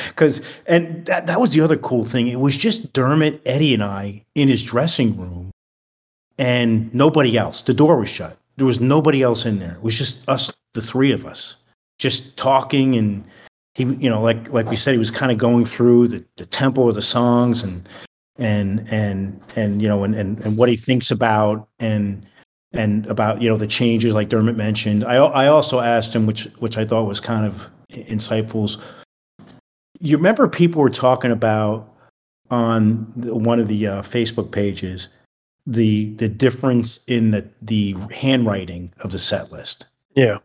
[0.07, 2.27] Because, and that, that was the other cool thing.
[2.27, 5.51] It was just Dermot, Eddie, and I in his dressing room
[6.37, 7.61] and nobody else.
[7.61, 8.37] The door was shut.
[8.57, 9.73] There was nobody else in there.
[9.73, 11.57] It was just us, the three of us,
[11.99, 13.23] just talking and
[13.75, 16.45] he you know like like we said he was kind of going through the, the
[16.45, 17.87] tempo of the songs and
[18.37, 22.25] and and and you know and, and and what he thinks about and
[22.73, 25.05] and about you know the changes like Dermot mentioned.
[25.05, 28.81] I I also asked him which which I thought was kind of insightful.
[29.99, 31.89] You remember people were talking about
[32.51, 35.09] on the, one of the uh, Facebook pages
[35.65, 39.85] the the difference in the the handwriting of the set list.
[40.15, 40.39] Yeah.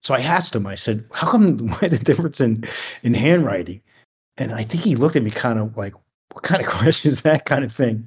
[0.00, 2.64] So I asked him, I said, how come why the difference in
[3.02, 3.80] in handwriting?
[4.38, 5.94] And I think he looked at me kind of like,
[6.32, 8.06] what kind of question is that kind of thing?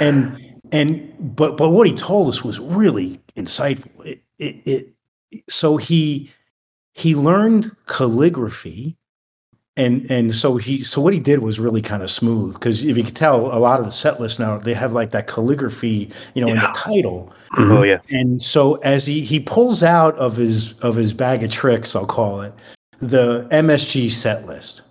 [0.00, 0.36] and
[0.72, 4.04] and but but what he told us was really insightful.
[4.04, 4.94] It it, it
[5.48, 6.30] so he
[6.94, 8.96] he learned calligraphy
[9.76, 12.96] and and so he so what he did was really kind of smooth because if
[12.96, 16.10] you could tell a lot of the set lists now they have like that calligraphy
[16.34, 16.54] you know yeah.
[16.54, 17.72] in the title mm-hmm.
[17.72, 21.50] oh yeah and so as he he pulls out of his of his bag of
[21.50, 22.52] tricks i'll call it
[22.98, 24.82] the msg set list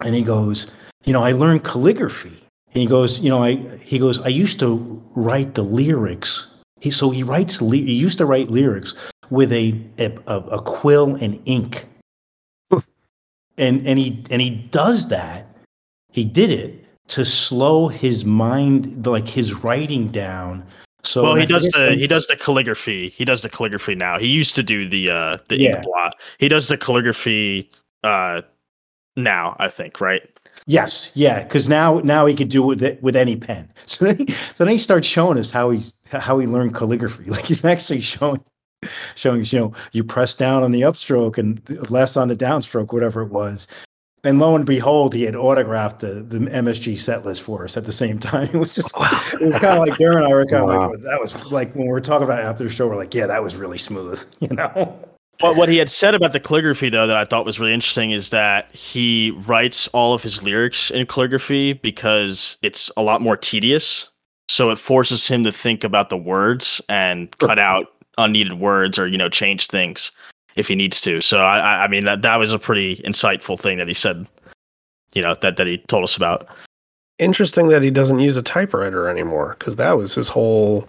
[0.00, 0.70] and he goes
[1.04, 2.38] you know i learned calligraphy
[2.70, 6.46] he goes you know i he goes i used to write the lyrics
[6.80, 8.94] he so he writes he used to write lyrics
[9.30, 11.86] with a a, a quill and ink
[13.58, 15.46] and and he and he does that.
[16.12, 20.64] He did it to slow his mind, like his writing down.
[21.04, 23.10] So well, he does the he does the calligraphy.
[23.10, 24.18] He does the calligraphy now.
[24.18, 25.76] He used to do the uh the yeah.
[25.76, 26.14] ink blot.
[26.38, 27.70] He does the calligraphy
[28.04, 28.42] uh
[29.16, 29.56] now.
[29.58, 30.22] I think right.
[30.68, 33.68] Yes, yeah, because now now he could do it with it, with any pen.
[33.88, 37.24] So then, he, so then he starts showing us how he how he learned calligraphy.
[37.30, 38.44] Like he's actually showing
[39.14, 43.22] showing you know you press down on the upstroke and less on the downstroke, whatever
[43.22, 43.66] it was.
[44.24, 47.86] And lo and behold, he had autographed the, the MSG set list for us at
[47.86, 48.50] the same time.
[48.52, 48.94] It was just,
[49.40, 50.90] it was kind of like Darren and I were kind of wow.
[50.90, 53.26] like, that was like when we are talking about after the show, we're like, yeah,
[53.26, 54.98] that was really smooth, you know?
[55.40, 58.10] But what he had said about the calligraphy, though, that I thought was really interesting
[58.10, 63.36] is that he writes all of his lyrics in calligraphy because it's a lot more
[63.36, 64.10] tedious.
[64.48, 69.06] So it forces him to think about the words and cut out unneeded words or
[69.06, 70.10] you know change things
[70.56, 71.20] if he needs to.
[71.20, 74.26] So I, I mean that that was a pretty insightful thing that he said.
[75.12, 76.48] You know that that he told us about.
[77.18, 80.88] Interesting that he doesn't use a typewriter anymore because that was his whole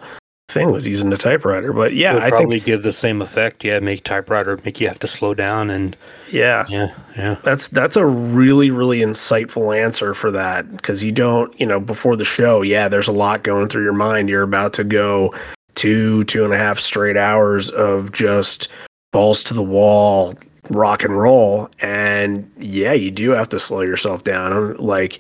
[0.50, 1.72] thing was using a typewriter.
[1.74, 3.64] But yeah, It'll I probably think give the same effect.
[3.64, 5.96] Yeah, make typewriter make you have to slow down and
[6.32, 7.36] yeah, yeah, yeah.
[7.44, 12.16] That's that's a really really insightful answer for that because you don't you know before
[12.16, 12.62] the show.
[12.62, 14.30] Yeah, there's a lot going through your mind.
[14.30, 15.34] You're about to go
[15.76, 18.70] two, two and a half straight hours of just
[19.12, 20.36] balls to the wall
[20.70, 21.70] rock and roll.
[21.80, 24.54] And yeah, you do have to slow yourself down.
[24.54, 25.20] I'm like,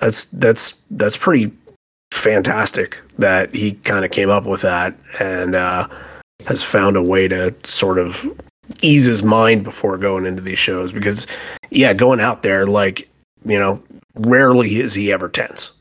[0.00, 1.52] that's that's that's pretty
[2.12, 5.88] fantastic that he kind of came up with that and uh,
[6.46, 8.26] has found a way to sort of
[8.82, 11.26] ease his mind before going into these shows because
[11.70, 13.08] yeah going out there like
[13.44, 13.82] you know
[14.14, 15.72] rarely is he ever tense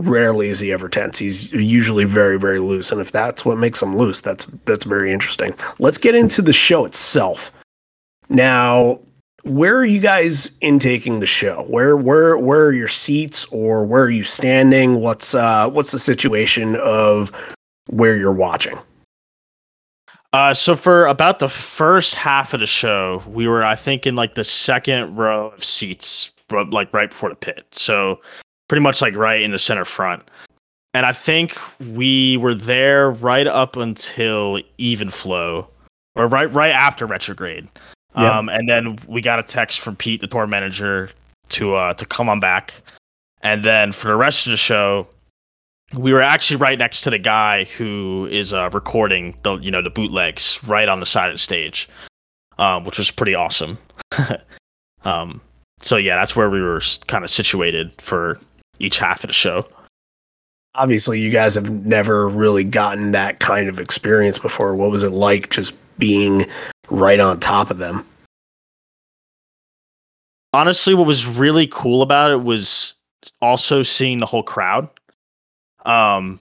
[0.00, 1.18] rarely is he ever tense.
[1.18, 2.92] He's usually very, very loose.
[2.92, 5.54] And if that's what makes him loose, that's that's very interesting.
[5.78, 7.52] Let's get into the show itself.
[8.28, 9.00] Now,
[9.44, 11.64] where are you guys intaking the show?
[11.68, 15.00] Where where where are your seats or where are you standing?
[15.00, 17.32] What's uh what's the situation of
[17.88, 18.78] where you're watching?
[20.32, 24.14] Uh, so for about the first half of the show, we were, I think, in
[24.14, 27.66] like the second row of seats, like right before the pit.
[27.72, 28.20] So
[28.68, 30.22] pretty much like right in the center front.
[30.94, 35.68] And I think we were there right up until even flow,
[36.14, 37.68] or right right after retrograde.
[38.16, 38.32] Yep.
[38.32, 41.10] Um, and then we got a text from Pete, the tour manager,
[41.50, 42.74] to uh, to come on back.
[43.42, 45.06] And then for the rest of the show,
[45.94, 49.82] we were actually right next to the guy who is uh, recording the you know
[49.82, 51.88] the bootlegs right on the side of the stage,
[52.58, 53.78] um, which was pretty awesome.
[55.04, 55.40] um,
[55.82, 58.38] so yeah, that's where we were kind of situated for
[58.78, 59.64] each half of the show.
[60.76, 64.74] Obviously, you guys have never really gotten that kind of experience before.
[64.76, 66.46] What was it like just being
[66.90, 68.06] right on top of them.
[70.52, 72.94] Honestly, what was really cool about it was
[73.40, 74.88] also seeing the whole crowd.
[75.84, 76.40] Um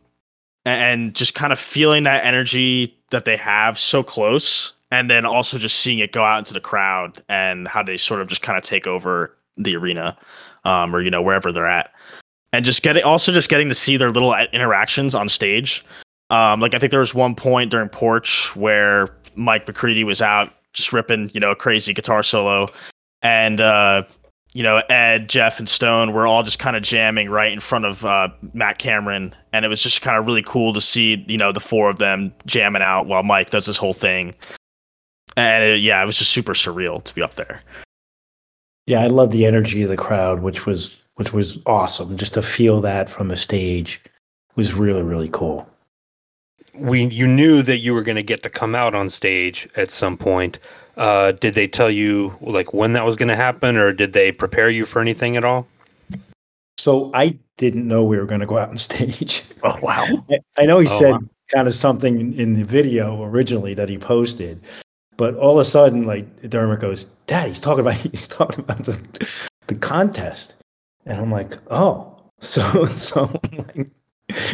[0.66, 5.58] and just kind of feeling that energy that they have so close and then also
[5.58, 8.58] just seeing it go out into the crowd and how they sort of just kind
[8.58, 10.18] of take over the arena
[10.66, 11.91] um, or you know wherever they're at
[12.54, 15.84] and just getting also just getting to see their little interactions on stage
[16.30, 20.54] um, like i think there was one point during porch where mike mccready was out
[20.74, 22.68] just ripping you know a crazy guitar solo
[23.22, 24.04] and uh,
[24.54, 27.86] you know, Ed, Jeff, and Stone were all just kind of jamming right in front
[27.86, 31.38] of uh, Matt Cameron, and it was just kind of really cool to see, you
[31.38, 34.34] know, the four of them jamming out while Mike does this whole thing.
[35.38, 37.62] And it, yeah, it was just super surreal to be up there.
[38.88, 42.18] Yeah, I love the energy of the crowd, which was which was awesome.
[42.18, 44.02] Just to feel that from the stage
[44.56, 45.70] was really really cool.
[46.74, 49.91] We you knew that you were going to get to come out on stage at
[49.91, 50.59] some point.
[50.97, 54.32] Uh, did they tell you like when that was going to happen, or did they
[54.32, 55.67] prepare you for anything at all?
[56.78, 59.43] So I didn't know we were going to go out on stage.
[59.63, 60.05] Oh wow!
[60.30, 61.20] I, I know he oh, said wow.
[61.53, 64.61] kind of something in the video originally that he posted,
[65.17, 68.84] but all of a sudden, like Dermot goes, "Dad, he's talking about he's talking about
[68.86, 69.30] the,
[69.67, 70.55] the contest,"
[71.05, 73.89] and I'm like, "Oh." So so like,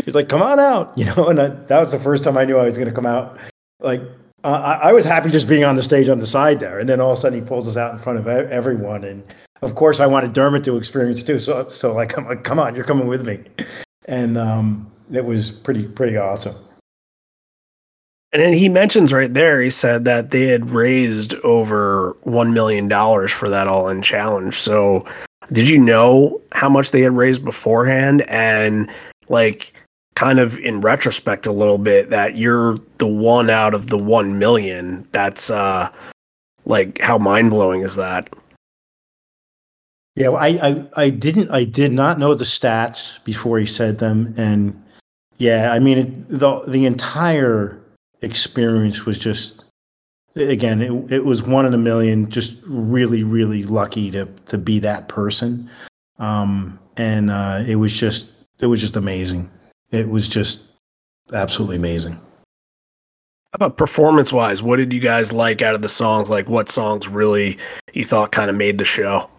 [0.03, 2.45] he's like, "Come on out," you know, and I, that was the first time I
[2.45, 3.39] knew I was going to come out
[3.79, 4.01] like
[4.43, 6.87] uh, I, I, was happy just being on the stage on the side there, and
[6.87, 9.23] then all of a sudden he pulls us out in front of everyone, and
[9.61, 11.39] of course I wanted Dermot to experience too.
[11.39, 13.39] So, so like, I'm like, come on, you're coming with me,
[14.05, 16.55] and um, it was pretty pretty awesome.
[18.33, 22.87] And then he mentions right there, he said that they had raised over one million
[22.87, 24.55] dollars for that all in challenge.
[24.55, 25.05] So,
[25.51, 28.23] did you know how much they had raised beforehand?
[28.23, 28.91] And
[29.29, 29.73] like,
[30.15, 34.39] kind of in retrospect a little bit that you're the one out of the 1
[34.39, 35.89] million that's uh
[36.63, 38.33] like how mind-blowing is that?
[40.15, 43.99] Yeah well, I, I i didn't i did not know the stats before he said
[43.99, 44.81] them and
[45.37, 47.77] yeah i mean it, the the entire
[48.21, 49.65] experience was just
[50.37, 54.79] again it, it was one in a million just really really lucky to to be
[54.79, 55.69] that person.
[56.19, 58.31] Um and uh it was just
[58.65, 59.49] it was just amazing
[59.91, 60.71] it was just
[61.33, 62.13] absolutely amazing.
[62.13, 64.61] How about performance wise?
[64.61, 66.29] What did you guys like out of the songs?
[66.29, 67.57] Like, what songs really
[67.93, 69.29] you thought kind of made the show?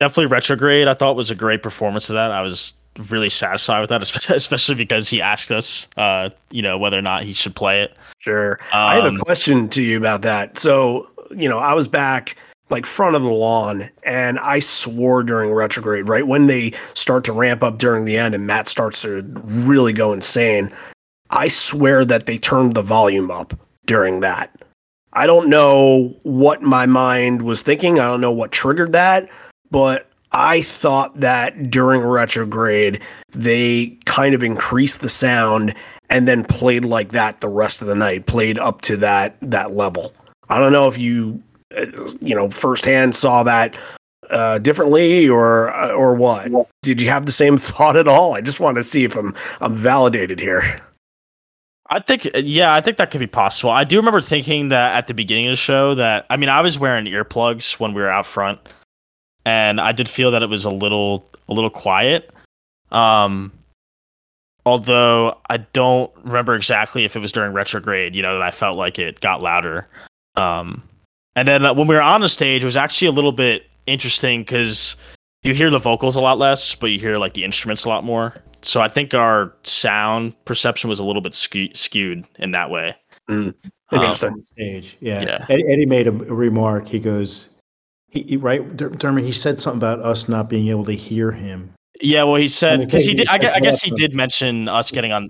[0.00, 0.88] Definitely retrograde.
[0.88, 2.32] I thought was a great performance of that.
[2.32, 2.74] I was
[3.08, 7.22] really satisfied with that, especially because he asked us, uh, you know, whether or not
[7.22, 7.96] he should play it.
[8.18, 8.58] Sure.
[8.72, 10.58] Um, I have a question to you about that.
[10.58, 12.36] So, you know, I was back
[12.70, 17.32] like front of the lawn and i swore during retrograde right when they start to
[17.32, 20.70] ramp up during the end and matt starts to really go insane
[21.30, 23.54] i swear that they turned the volume up
[23.86, 24.50] during that.
[25.12, 28.00] I don't know what my mind was thinking.
[28.00, 29.28] I don't know what triggered that
[29.70, 33.00] but i thought that during retrograde
[33.30, 35.74] they kind of increased the sound
[36.10, 39.74] and then played like that the rest of the night played up to that that
[39.74, 40.12] level.
[40.48, 41.42] I don't know if you
[42.20, 43.76] you know, firsthand saw that
[44.30, 46.50] uh, differently, or uh, or what?
[46.82, 48.34] Did you have the same thought at all?
[48.34, 50.80] I just want to see if I'm I'm validated here.
[51.90, 53.70] I think, yeah, I think that could be possible.
[53.70, 56.62] I do remember thinking that at the beginning of the show that I mean, I
[56.62, 58.58] was wearing earplugs when we were out front,
[59.44, 62.30] and I did feel that it was a little a little quiet.
[62.90, 63.52] Um,
[64.64, 68.78] although I don't remember exactly if it was during retrograde, you know, that I felt
[68.78, 69.86] like it got louder.
[70.36, 70.82] Um,
[71.36, 73.66] and then uh, when we were on the stage, it was actually a little bit
[73.86, 74.96] interesting because
[75.42, 78.04] you hear the vocals a lot less, but you hear like the instruments a lot
[78.04, 78.34] more.
[78.62, 82.96] So I think our sound perception was a little bit skewed in that way.
[83.28, 83.54] Mm.
[83.92, 84.30] Interesting.
[84.30, 85.20] Um, stage, yeah.
[85.22, 85.46] yeah.
[85.48, 86.88] Eddie made a, a remark.
[86.88, 87.50] He goes,
[88.08, 89.24] he, he right, Dermot.
[89.24, 91.72] He said something about us not being able to hear him.
[92.00, 93.28] Yeah, well, he said because he did.
[93.28, 95.28] I guess, I guess he did mention us getting on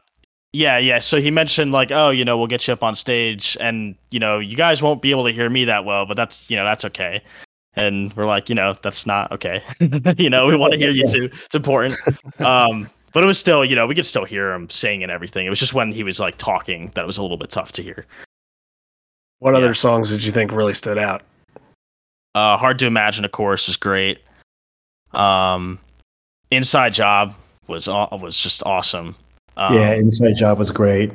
[0.54, 1.00] yeah, yeah.
[1.00, 4.20] So he mentioned like, oh, you know, we'll get you up on stage, and you
[4.20, 6.64] know, you guys won't be able to hear me that well, but that's you know,
[6.64, 7.20] that's okay.
[7.74, 9.62] And we're like, you know, that's not okay.
[10.16, 11.24] you know, we want to hear you too.
[11.24, 11.98] It's important.
[12.38, 15.44] Um, but it was still, you know, we could still hear him sing and everything.
[15.44, 17.72] It was just when he was like talking that it was a little bit tough
[17.72, 18.06] to hear.
[19.40, 19.58] What yeah.
[19.58, 21.22] other songs did you think really stood out?
[22.36, 24.20] Uh, Hard to Imagine, of course, was great.
[25.12, 25.80] Um,
[26.52, 27.34] Inside Job
[27.66, 29.16] was was just awesome.
[29.56, 31.12] Um, yeah, Inside Job was great.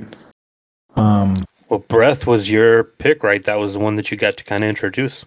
[0.96, 3.44] Um, well, Breath was your pick, right?
[3.44, 5.26] That was the one that you got to kind of introduce.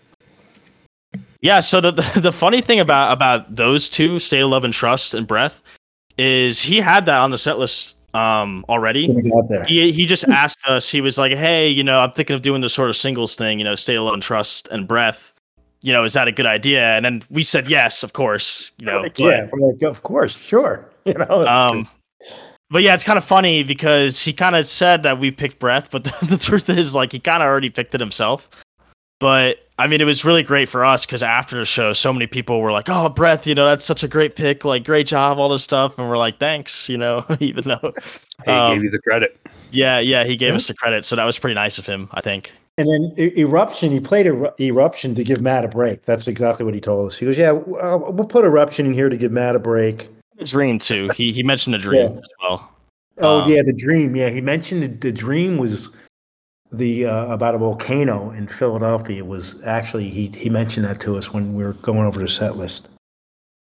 [1.41, 1.61] Yeah.
[1.61, 5.15] So the, the, the funny thing about about those two, State of Love and Trust
[5.15, 5.63] and Breath,
[6.19, 9.09] is he had that on the set list um already.
[9.09, 9.65] When we got there.
[9.65, 10.89] He he just asked us.
[10.91, 13.59] He was like, "Hey, you know, I'm thinking of doing this sort of singles thing.
[13.59, 15.33] You know, stay alone, trust, and breath.
[15.81, 18.71] You know, is that a good idea?" And then we said yes, of course.
[18.79, 20.89] You know, Like, but- yeah, like, of course, sure.
[21.05, 21.89] You know, it's um,
[22.73, 25.91] but yeah, it's kind of funny because he kind of said that we picked breath,
[25.91, 28.49] but the, the truth is, like, he kind of already picked it himself.
[29.21, 32.27] But I mean, it was really great for us because after the show, so many
[32.27, 35.39] people were like, "Oh, breath, you know, that's such a great pick, like, great job,
[35.39, 37.93] all this stuff," and we're like, "Thanks," you know, even though,
[38.45, 39.39] He Um, gave you the credit.
[39.71, 40.57] yeah, yeah, he gave Yeah.
[40.57, 42.51] us the credit, so that was pretty nice of him, I think.
[42.79, 46.03] And then E- eruption, he played Eru- eruption to give Matt a break.
[46.03, 47.17] That's exactly what he told us.
[47.17, 50.09] He goes, "Yeah, uh, we'll put eruption in here to give Matt a break."
[50.39, 51.11] A dream too.
[51.15, 52.19] He he mentioned a dream Yeah.
[52.19, 52.73] as well.
[53.19, 54.17] Oh Um, yeah, the dream.
[54.17, 55.91] Yeah, he mentioned the, the dream was
[56.73, 59.19] the uh, about a volcano in Philadelphia.
[59.19, 62.29] It was actually he he mentioned that to us when we were going over the
[62.29, 62.89] set list.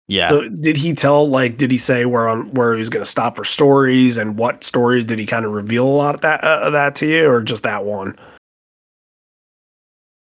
[0.08, 0.28] Yeah.
[0.28, 3.10] So did he tell like did he say where on where he was going to
[3.10, 6.44] stop for stories and what stories did he kind of reveal a lot of that
[6.44, 8.18] uh, of that to you or just that one?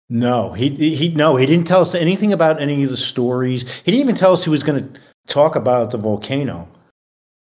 [0.09, 3.63] No, he he he- no, he didn't tell us anything about any of the stories.
[3.83, 6.67] He didn't even tell us he was going to talk about the volcano.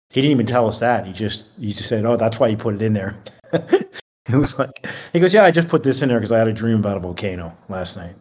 [0.10, 1.06] He didn't even tell us that.
[1.06, 3.16] He just he just said, "Oh, that's why you put it in there."
[3.54, 6.48] it was like he goes, "Yeah, I just put this in there because I had
[6.48, 8.16] a dream about a volcano last night."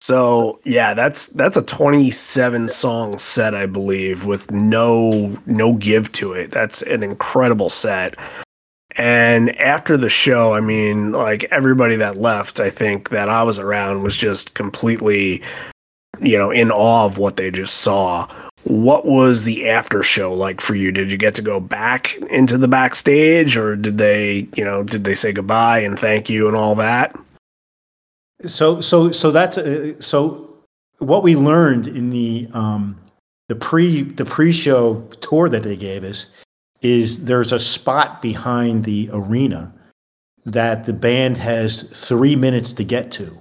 [0.00, 6.32] So yeah, that's that's a 27 song set, I believe, with no no give to
[6.32, 6.50] it.
[6.50, 8.16] That's an incredible set.
[8.96, 13.58] And after the show, I mean, like everybody that left, I think that I was
[13.58, 15.42] around was just completely,
[16.20, 18.28] you know, in awe of what they just saw.
[18.64, 20.90] What was the after show like for you?
[20.92, 25.04] Did you get to go back into the backstage, or did they, you know, did
[25.04, 27.14] they say goodbye and thank you and all that?
[28.44, 30.48] So so so that's uh, so
[30.98, 32.98] what we learned in the um
[33.48, 36.34] the pre the pre-show tour that they gave us
[36.82, 39.72] is there's a spot behind the arena
[40.44, 43.36] that the band has 3 minutes to get to.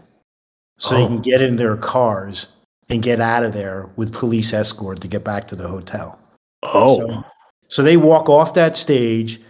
[0.79, 1.07] So they Oh.
[1.07, 2.47] can get in their cars
[2.89, 6.19] and get out of there with police escort to get back to the hotel.
[6.63, 7.23] Oh, So,
[7.67, 9.41] so they walk off that stage,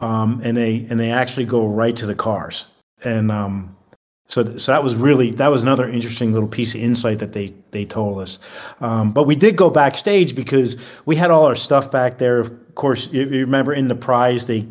[0.00, 2.66] um, and they and they actually go right to the cars,
[3.04, 3.76] and um,
[4.26, 7.54] so so that was really that was another interesting little piece of insight that they
[7.70, 8.38] they told us.
[8.80, 12.38] Um, but we did go backstage because we had all our stuff back there.
[12.38, 14.66] Of course, you, you remember in the prize they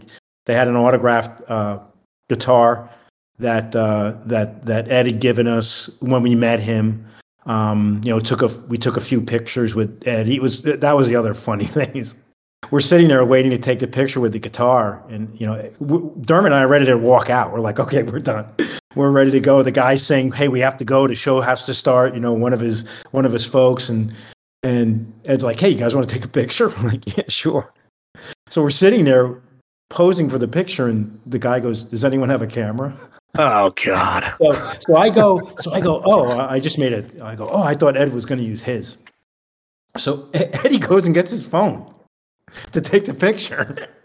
[0.45, 1.79] they had an autographed uh,
[2.29, 2.89] guitar
[3.39, 7.05] that uh, that that Ed had given us when we met him.
[7.45, 10.27] Um, you know, took a we took a few pictures with Ed.
[10.27, 12.03] He was that was the other funny thing
[12.71, 15.55] we're sitting there waiting to take the picture with the guitar, and you know,
[16.21, 17.51] Dermot and I are ready to walk out.
[17.51, 18.47] We're like, okay, we're done.
[18.95, 19.61] We're ready to go.
[19.61, 21.05] The guy's saying, "Hey, we have to go.
[21.05, 24.13] The show has to start." You know, one of his one of his folks, and
[24.63, 27.73] and Ed's like, "Hey, you guys want to take a picture?" I'm like, "Yeah, sure."
[28.49, 29.35] So we're sitting there
[29.89, 32.95] posing for the picture, and the guy goes, "Does anyone have a camera?"
[33.37, 34.33] oh God.
[34.37, 37.21] So, so I go, so I go, oh, I just made it.
[37.21, 38.97] I go, oh, I thought Ed was going to use his.
[39.97, 41.93] So Eddie goes and gets his phone
[42.71, 43.75] to take the picture.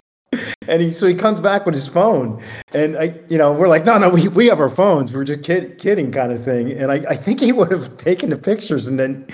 [0.68, 2.40] And he, so he comes back with his phone,
[2.72, 5.12] and I, you know, we're like, no, no, we, we have our phones.
[5.12, 6.70] We're just kid, kidding, kind of thing.
[6.70, 9.26] And I, I think he would have taken the pictures and then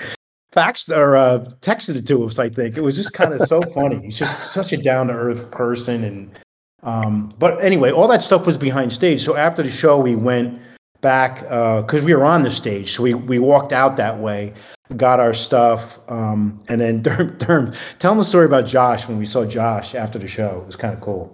[0.57, 2.39] faxed or uh, texted it to us.
[2.39, 4.01] I think it was just kind of so funny.
[4.01, 6.39] He's just such a down to earth person, and
[6.83, 9.21] um, but anyway, all that stuff was behind stage.
[9.21, 10.59] So after the show, we went
[11.01, 12.91] back because we were on the stage.
[12.93, 14.53] So we we walked out that way,
[14.95, 19.19] got our stuff, um, and then Derm, Derm, tell them the story about Josh when
[19.19, 20.61] we saw Josh after the show.
[20.61, 21.33] It was kind of cool.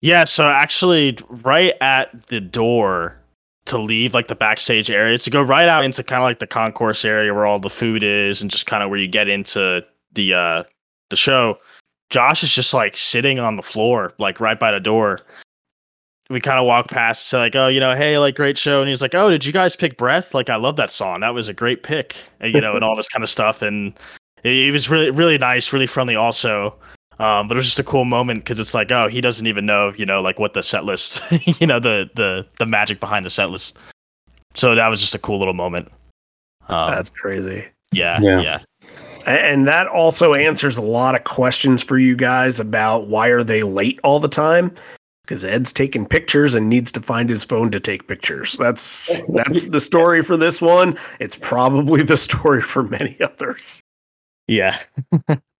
[0.00, 3.21] Yeah, so actually, right at the door
[3.66, 6.46] to leave, like the backstage area, to go right out into kind of like the
[6.46, 9.84] concourse area where all the food is, and just kind of where you get into
[10.12, 10.64] the uh
[11.10, 11.56] the show.
[12.10, 15.20] Josh is just like sitting on the floor, like right by the door.
[16.30, 18.88] We kind of walk past, say like, "Oh, you know, hey, like great show," and
[18.88, 20.34] he's like, "Oh, did you guys pick Breath?
[20.34, 21.20] Like, I love that song.
[21.20, 23.92] That was a great pick, and, you know, and all this kind of stuff." And
[24.42, 26.74] he he was really, really nice, really friendly, also.
[27.22, 29.64] Um, but it was just a cool moment because it's like, oh, he doesn't even
[29.64, 31.22] know, you know, like what the set list,
[31.60, 33.78] you know, the the the magic behind the set list.
[34.54, 35.88] So that was just a cool little moment.
[36.68, 37.64] Um, That's crazy.
[37.92, 38.40] yeah, Yeah.
[38.40, 38.58] yeah,
[39.26, 43.62] And that also answers a lot of questions for you guys about why are they
[43.62, 44.72] late all the time?
[45.24, 48.56] Because Ed's taking pictures and needs to find his phone to take pictures.
[48.58, 50.98] That's that's the story for this one.
[51.20, 53.80] It's probably the story for many others.
[54.48, 54.78] yeah.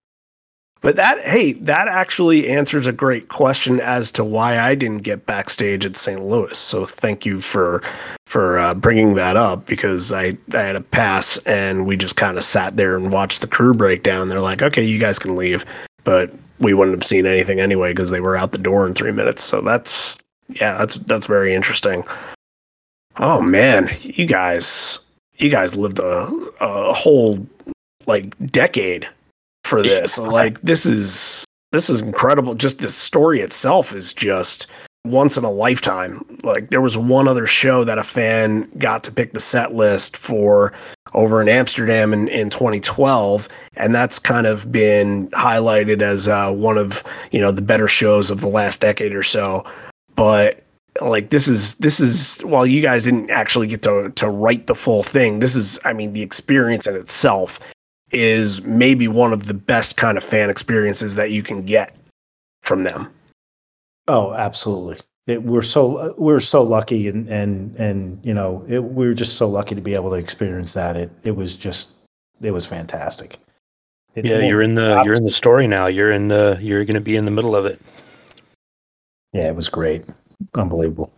[0.82, 5.26] But that, hey, that actually answers a great question as to why I didn't get
[5.26, 6.22] backstage at St.
[6.22, 6.58] Louis.
[6.58, 7.82] So thank you for
[8.26, 12.36] for uh, bringing that up because I I had a pass and we just kind
[12.36, 14.28] of sat there and watched the crew break down.
[14.28, 15.64] They're like, okay, you guys can leave,
[16.02, 19.12] but we wouldn't have seen anything anyway because they were out the door in three
[19.12, 19.44] minutes.
[19.44, 20.16] So that's
[20.48, 22.02] yeah, that's that's very interesting.
[23.18, 24.98] Oh man, you guys,
[25.36, 26.28] you guys lived a
[26.60, 27.46] a whole
[28.06, 29.08] like decade
[29.72, 30.18] for this.
[30.18, 32.54] like this is this is incredible.
[32.54, 34.66] Just the story itself is just
[35.04, 36.24] once in a lifetime.
[36.42, 40.16] Like there was one other show that a fan got to pick the set list
[40.16, 40.72] for
[41.14, 46.78] over in Amsterdam in, in 2012, and that's kind of been highlighted as uh, one
[46.78, 49.64] of you know the better shows of the last decade or so.
[50.14, 50.62] But
[51.00, 54.74] like this is this is while you guys didn't actually get to to write the
[54.74, 57.58] full thing, this is I mean the experience in itself
[58.12, 61.96] is maybe one of the best kind of fan experiences that you can get
[62.62, 63.12] from them.
[64.08, 64.98] Oh, absolutely.
[65.26, 69.36] It, we're so we're so lucky and and and you know it, we are just
[69.36, 70.96] so lucky to be able to experience that.
[70.96, 71.92] It it was just
[72.40, 73.38] it was fantastic.
[74.14, 75.86] It, yeah, you're in the you're in the story now.
[75.86, 77.80] You're in the you're going to be in the middle of it.
[79.32, 80.04] Yeah, it was great,
[80.54, 81.12] unbelievable.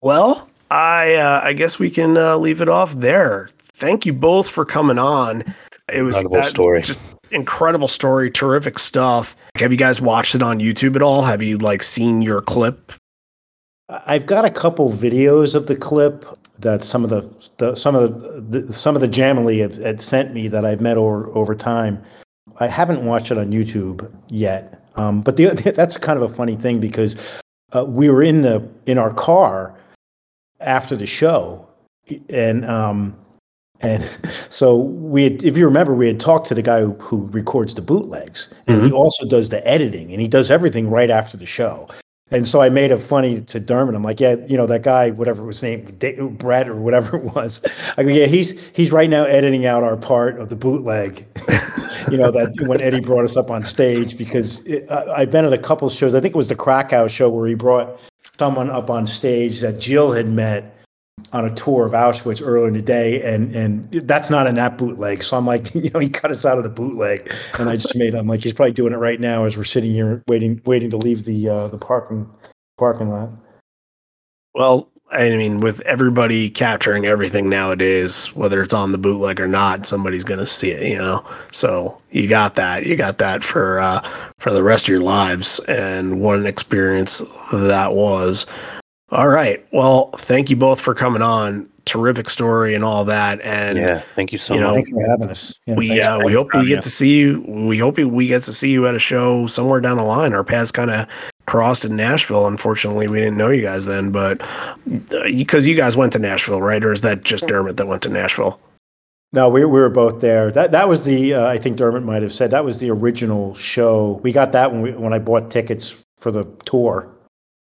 [0.00, 3.50] Well, I uh, I guess we can uh, leave it off there.
[3.58, 5.42] Thank you both for coming on.
[5.92, 6.82] It was incredible story.
[6.82, 9.36] Just incredible story, terrific stuff.
[9.56, 11.22] Have you guys watched it on YouTube at all?
[11.22, 12.92] Have you like seen your clip?
[14.06, 16.24] I've got a couple videos of the clip
[16.60, 20.00] that some of the, the some of the, the, some of the Jamily have, had
[20.00, 22.02] sent me that I've met over over time.
[22.58, 26.56] I haven't watched it on YouTube yet, um, but the, that's kind of a funny
[26.56, 27.16] thing because
[27.72, 29.74] uh, we were in the in our car
[30.60, 31.66] after the show,
[32.28, 33.16] and um,
[33.82, 34.04] and
[34.48, 37.74] so we had, if you remember, we had talked to the guy who, who records
[37.74, 38.86] the bootlegs, and mm-hmm.
[38.88, 41.88] he also does the editing, and he does everything right after the show.
[42.32, 43.94] And so I made a funny to Dermot.
[43.94, 45.84] I'm like, yeah, you know that guy, whatever his name,
[46.38, 47.60] Brett or whatever it was.
[47.96, 51.26] I go, yeah, he's he's right now editing out our part of the bootleg.
[52.10, 55.44] you know that when Eddie brought us up on stage because it, I, I've been
[55.44, 56.14] at a couple shows.
[56.14, 58.00] I think it was the Krakow show where he brought
[58.38, 60.79] someone up on stage that Jill had met
[61.32, 64.78] on a tour of Auschwitz earlier in the day, and and that's not in that
[64.78, 65.22] bootleg.
[65.22, 67.96] So I'm like, you know, he cut us out of the bootleg, and I just
[67.96, 68.14] made.
[68.14, 70.96] I'm like, he's probably doing it right now as we're sitting here waiting, waiting to
[70.96, 72.28] leave the uh, the parking
[72.78, 73.30] parking lot.
[74.54, 79.84] Well, I mean, with everybody capturing everything nowadays, whether it's on the bootleg or not,
[79.84, 81.24] somebody's gonna see it, you know.
[81.52, 82.86] So you got that.
[82.86, 84.08] You got that for uh,
[84.38, 88.46] for the rest of your lives, and what an experience that was.
[89.12, 89.64] All right.
[89.72, 91.68] Well, thank you both for coming on.
[91.84, 93.40] Terrific story and all that.
[93.40, 94.68] And yeah, thank you so you much.
[94.68, 95.58] Know, Thanks for having us.
[95.66, 97.40] Yeah, we uh, we hope we get to see you.
[97.48, 100.32] We hope we get to see you at a show somewhere down the line.
[100.32, 101.08] Our paths kind of
[101.46, 102.46] crossed in Nashville.
[102.46, 104.40] Unfortunately, we didn't know you guys then, but
[105.24, 106.84] because uh, you guys went to Nashville, right?
[106.84, 108.60] Or is that just Dermot that went to Nashville?
[109.32, 110.50] No, we, we were both there.
[110.52, 113.54] That that was the uh, I think Dermot might have said that was the original
[113.56, 114.20] show.
[114.22, 117.10] We got that when we when I bought tickets for the tour.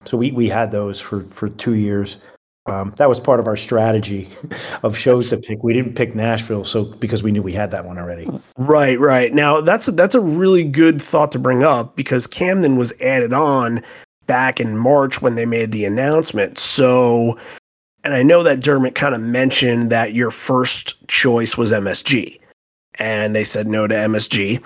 [0.06, 2.20] So we, we had those for, for two years.
[2.66, 4.30] Um, that was part of our strategy
[4.84, 5.64] of shows that's, to pick.
[5.64, 8.30] We didn't pick Nashville, so because we knew we had that one already.
[8.58, 9.34] Right, right.
[9.34, 13.34] Now that's a, that's a really good thought to bring up because Camden was added
[13.34, 13.84] on
[14.28, 16.60] back in March when they made the announcement.
[16.60, 17.38] So,
[18.04, 22.40] and I know that Dermot kind of mentioned that your first choice was MSG,
[22.96, 24.64] and they said no to MSG,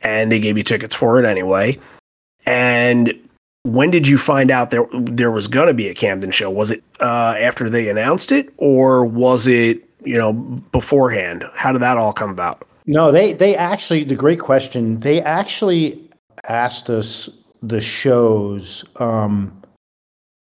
[0.00, 1.78] and they gave you tickets for it anyway.
[2.46, 3.12] And
[3.64, 6.50] when did you find out there there was going to be a Camden show?
[6.50, 11.44] Was it uh, after they announced it, or was it you know beforehand?
[11.54, 12.66] How did that all come about?
[12.86, 15.00] No, they they actually the great question.
[15.00, 16.00] They actually
[16.48, 17.28] asked us
[17.62, 18.84] the shows.
[18.96, 19.62] Um,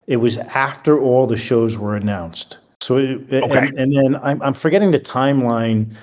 [0.07, 2.59] it was after all the shows were announced.
[2.82, 3.57] So it, okay.
[3.57, 5.95] and, and, then I'm I'm forgetting the timeline,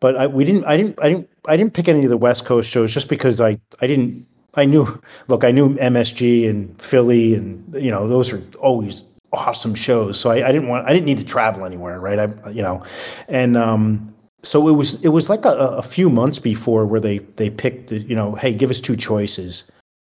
[0.00, 2.44] but I, we didn't I didn't I didn't I didn't pick any of the West
[2.44, 4.26] Coast shows just because I I didn't
[4.56, 9.74] I knew, look, I knew MSG and Philly, and you know those are always awesome
[9.74, 10.18] shows.
[10.18, 12.18] So I, I didn't want, I didn't need to travel anywhere, right?
[12.18, 12.82] I, you know,
[13.28, 17.18] and um, so it was, it was like a, a few months before where they
[17.18, 19.70] they picked, you know, hey, give us two choices.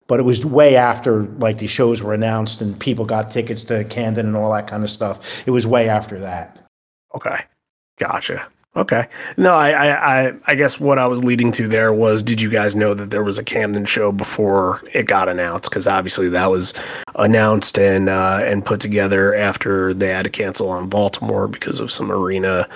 [0.08, 3.82] But it was way after like the shows were announced and people got tickets to
[3.84, 5.46] Camden and all that kind of stuff.
[5.46, 6.64] It was way after that.
[7.14, 7.40] Okay,
[7.98, 8.46] gotcha.
[8.76, 9.06] Okay.
[9.38, 12.76] No, I, I, I guess what I was leading to there was, did you guys
[12.76, 15.70] know that there was a Camden show before it got announced?
[15.70, 16.74] Because obviously that was
[17.14, 21.90] announced and uh, and put together after they had to cancel on Baltimore because of
[21.90, 22.68] some arena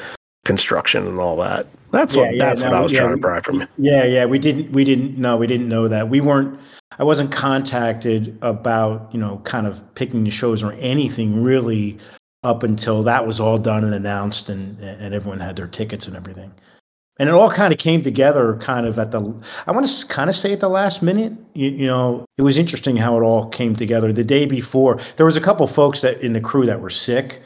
[0.44, 1.66] construction and all that.
[1.90, 3.66] That's yeah, what yeah, that's no, what I was yeah, trying to pry from you.
[3.76, 4.24] Yeah, yeah.
[4.24, 6.08] We didn't we didn't no we didn't know that.
[6.08, 6.58] We weren't.
[6.98, 11.98] I wasn't contacted about you know kind of picking the shows or anything really
[12.42, 16.16] up until that was all done and announced and and everyone had their tickets and
[16.16, 16.50] everything.
[17.18, 19.20] and it all kind of came together kind of at the
[19.66, 22.56] i want to kind of say at the last minute you, you, know it was
[22.56, 26.18] interesting how it all came together the day before there was a couple folks that
[26.22, 27.42] in the crew that were sick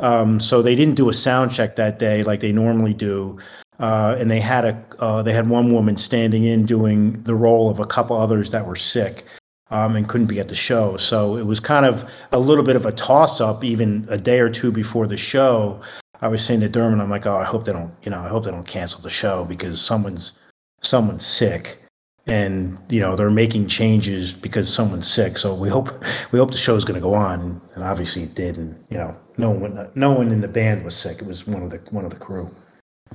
[0.00, 3.38] um, so they didn't do a sound check that day like they normally do
[3.80, 7.68] uh, and they had a uh, they had one woman standing in doing the role
[7.68, 9.24] of a couple others that were sick
[9.70, 12.76] um, and couldn't be at the show so it was kind of a little bit
[12.76, 15.80] of a toss up even a day or two before the show
[16.20, 18.28] I was saying to Dermot, I'm like, oh, I hope they don't, you know, I
[18.28, 20.38] hope they don't cancel the show because someone's
[20.80, 21.80] someone's sick,
[22.26, 25.38] and you know they're making changes because someone's sick.
[25.38, 25.90] So we hope
[26.32, 28.56] we hope the show is going to go on, and obviously it did.
[28.56, 31.20] And you know, no one no one in the band was sick.
[31.20, 32.50] It was one of the one of the crew.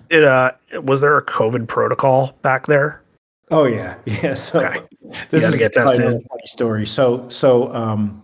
[0.09, 0.51] It uh,
[0.81, 3.02] was there a COVID protocol back there?
[3.53, 4.33] Oh yeah, yeah.
[4.33, 4.81] So okay.
[5.29, 6.05] this is get tested.
[6.05, 6.85] a funny story.
[6.85, 8.23] So so um,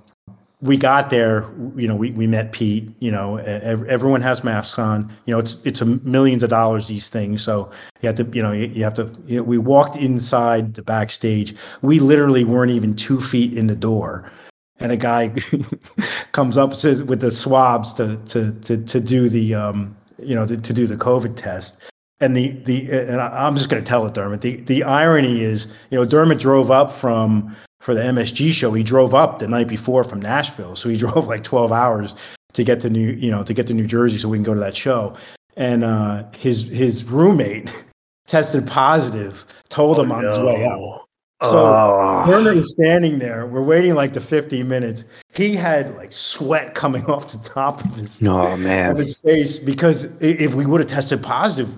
[0.61, 5.09] we got there, you know, we, we met Pete, you know, everyone has masks on,
[5.25, 7.41] you know, it's, it's a millions of dollars, these things.
[7.41, 7.71] So
[8.01, 11.55] you have to, you know, you, have to, you know, we walked inside the backstage.
[11.81, 14.29] We literally weren't even two feet in the door.
[14.81, 15.33] And a guy
[16.33, 20.45] comes up says with the swabs to, to, to, to do the, um, you know,
[20.45, 21.77] to, to do the COVID test.
[22.21, 25.73] And the, the, and I'm just going to tell it, Dermot, the, the irony is,
[25.89, 29.67] you know, Dermot drove up from, for the MSG show, he drove up the night
[29.67, 30.75] before from Nashville.
[30.75, 32.15] So he drove like 12 hours
[32.53, 34.53] to get to New, you know, to get to New Jersey so we can go
[34.53, 35.15] to that show.
[35.55, 37.69] And uh, his his roommate
[38.27, 40.29] tested positive, told oh, him on no.
[40.29, 41.05] his way out.
[41.43, 42.25] So oh.
[42.27, 43.45] Werner was standing there.
[43.45, 45.05] We're waiting like the 15 minutes.
[45.33, 48.91] He had like sweat coming off the top of his, oh, man.
[48.91, 51.69] of his face because if we would have tested positive,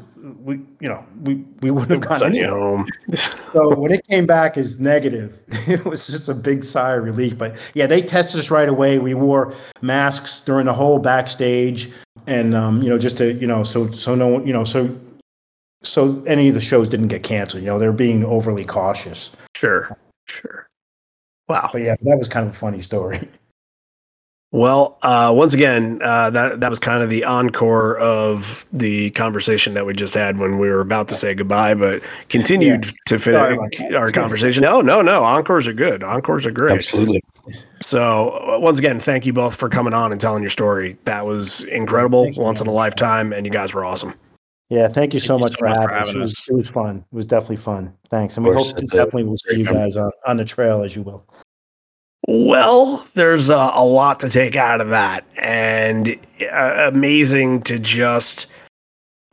[0.44, 2.86] we you know we we wouldn't have gone home.
[3.54, 7.38] so when it came back as negative, it was just a big sigh of relief.
[7.38, 9.00] But yeah, they tested us right away.
[9.00, 11.90] We wore masks during the whole backstage,
[12.28, 14.96] and um, you know just to you know so so no you know so
[15.84, 17.64] so any of the shows didn't get canceled.
[17.64, 19.32] You know they're being overly cautious.
[19.56, 20.68] Sure, sure.
[21.52, 21.70] Wow.
[21.74, 23.20] But yeah, that was kind of a funny story.
[24.54, 29.76] Well, uh, once again, uh, that that was kind of the encore of the conversation
[29.76, 32.92] that we just had when we were about to say goodbye, but continued yeah.
[33.06, 34.62] to finish our conversation.
[34.62, 35.24] No, no, no.
[35.24, 36.04] Encores are good.
[36.04, 36.74] Encores are great.
[36.74, 37.24] Absolutely.
[37.80, 40.98] So, uh, once again, thank you both for coming on and telling your story.
[41.06, 42.68] That was incredible, Thanks, once man.
[42.68, 44.14] in a lifetime, and you guys were awesome.
[44.68, 46.16] Yeah, thank you so thank much, you for, having for, having us.
[46.16, 46.98] It was, it was, fun.
[46.98, 47.94] It was definitely fun.
[48.10, 51.04] Thanks, and we hope definitely will see you guys on, on the trail as you
[51.04, 51.26] will.
[52.28, 58.46] Well, there's a, a, lot to take out of that, and uh, amazing to just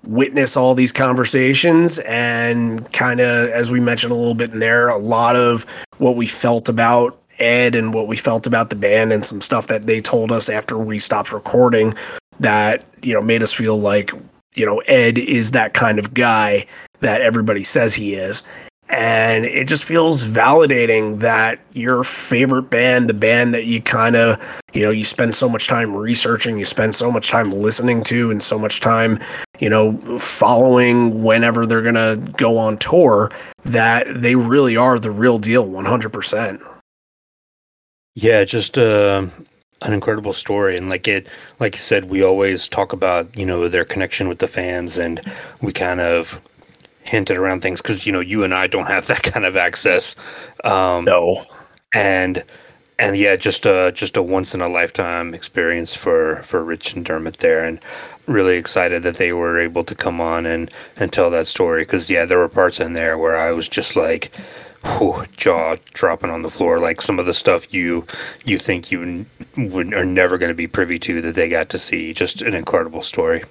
[0.04, 4.88] witness all these conversations and kind of, as we mentioned a little bit in there,
[4.88, 5.66] a lot of
[5.98, 9.66] what we felt about Ed and what we felt about the band and some stuff
[9.66, 11.94] that they told us after we stopped recording
[12.40, 14.12] that you know made us feel like
[14.56, 16.66] you know Ed is that kind of guy
[17.00, 18.42] that everybody says he is
[18.90, 24.40] and it just feels validating that your favorite band the band that you kind of
[24.72, 28.30] you know you spend so much time researching you spend so much time listening to
[28.30, 29.18] and so much time
[29.58, 33.30] you know following whenever they're going to go on tour
[33.64, 36.62] that they really are the real deal 100%
[38.14, 39.26] yeah just uh
[39.82, 40.76] an incredible story.
[40.76, 41.26] And like it
[41.60, 45.20] like you said we always talk about you know their connection with the fans and
[45.60, 46.40] we kind of
[47.08, 50.14] hinted around things because you know you and I don't have that kind of access.
[50.64, 51.44] Um, no,
[51.92, 52.44] and
[52.98, 57.04] and yeah, just a just a once in a lifetime experience for for Rich and
[57.04, 57.80] Dermot there, and
[58.26, 62.10] really excited that they were able to come on and and tell that story because
[62.10, 64.32] yeah, there were parts in there where I was just like.
[64.84, 68.06] Whew, jaw dropping on the floor like some of the stuff you
[68.44, 71.80] you think you would are never going to be privy to that they got to
[71.80, 73.42] see just an incredible story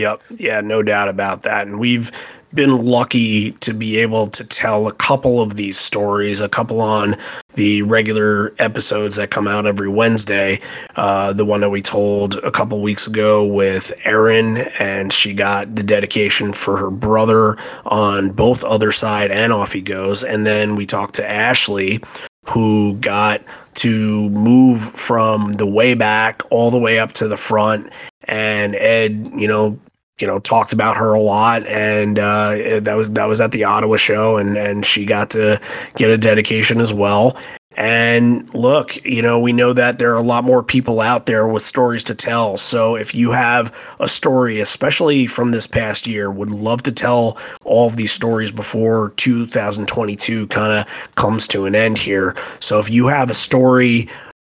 [0.00, 0.22] Yep.
[0.36, 1.66] Yeah, no doubt about that.
[1.66, 2.10] And we've
[2.54, 7.16] been lucky to be able to tell a couple of these stories, a couple on
[7.54, 10.60] the regular episodes that come out every Wednesday.
[10.96, 15.76] Uh, the one that we told a couple weeks ago with Erin, and she got
[15.76, 20.24] the dedication for her brother on both Other Side and Off He Goes.
[20.24, 22.00] And then we talked to Ashley,
[22.48, 23.42] who got
[23.74, 27.90] to move from the way back all the way up to the front.
[28.24, 29.78] And Ed, you know,
[30.20, 31.66] you know talked about her a lot.
[31.66, 35.60] And uh, that was that was at the Ottawa show and and she got to
[35.96, 37.36] get a dedication as well.
[37.76, 41.46] And look you know we know that there are a lot more people out there
[41.46, 42.58] with stories to tell.
[42.58, 47.38] So if you have a story especially from this past year would love to tell
[47.64, 52.34] all of these stories before 2022 kind of comes to an end here.
[52.58, 54.08] So if you have a story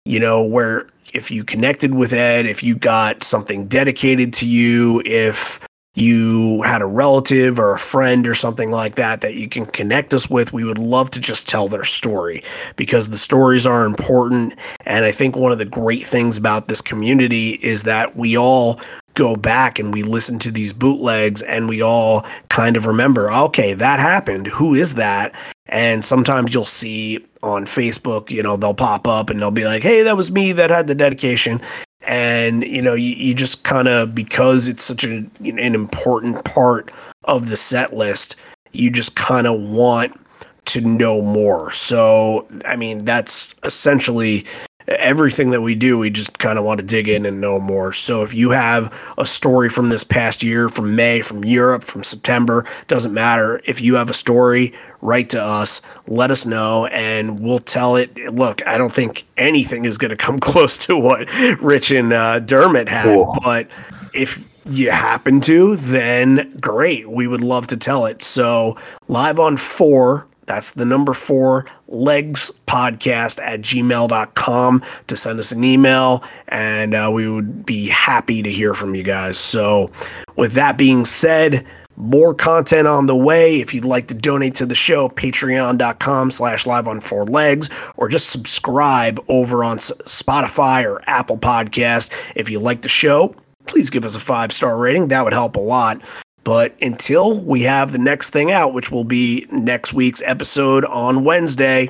[0.06, 0.88] you know where
[1.18, 5.60] if you connected with Ed, if you got something dedicated to you, if
[5.96, 10.14] you had a relative or a friend or something like that that you can connect
[10.14, 12.44] us with, we would love to just tell their story
[12.76, 14.54] because the stories are important.
[14.86, 18.80] And I think one of the great things about this community is that we all
[19.16, 23.74] go back and we listen to these bootlegs and we all kind of remember, okay,
[23.74, 24.46] that happened.
[24.46, 25.34] Who is that?
[25.70, 29.84] And sometimes you'll see on Facebook, you know, they'll pop up and they'll be like,
[29.84, 31.62] hey, that was me that had the dedication.
[32.02, 36.90] And you know you, you just kind of because it's such a, an important part
[37.26, 38.38] of the set list
[38.72, 40.18] you just kind of want
[40.66, 41.72] to know more.
[41.72, 44.46] So i mean that's essentially
[44.88, 47.92] everything that we do we just kind of want to dig in and know more.
[47.92, 52.04] So if you have a story from this past year from may from europe from
[52.04, 53.62] september doesn't matter.
[53.66, 58.16] If you have a story write to us, let us know, and we'll tell it.
[58.34, 61.28] Look, I don't think anything is going to come close to what
[61.62, 63.36] Rich and uh, Dermot had, cool.
[63.44, 63.68] but
[64.14, 67.10] if you happen to, then great.
[67.10, 68.22] We would love to tell it.
[68.22, 68.78] So,
[69.08, 75.64] live on four, that's the number four legs podcast at gmail.com to send us an
[75.64, 79.92] email and uh, we would be happy to hear from you guys so
[80.36, 81.66] with that being said
[81.98, 83.60] more content on the way.
[83.60, 88.08] If you'd like to donate to the show, patreon.com slash live on four legs, or
[88.08, 92.14] just subscribe over on Spotify or Apple Podcast.
[92.36, 93.36] If you like the show,
[93.66, 95.10] please give us a five star rating.
[95.10, 96.02] That would help a lot.
[96.44, 101.26] But until we have the next thing out, which will be next week's episode on
[101.26, 101.90] Wednesday,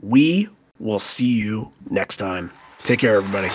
[0.00, 0.48] we
[0.78, 2.50] will see you next time.
[2.78, 3.50] Take care, everybody.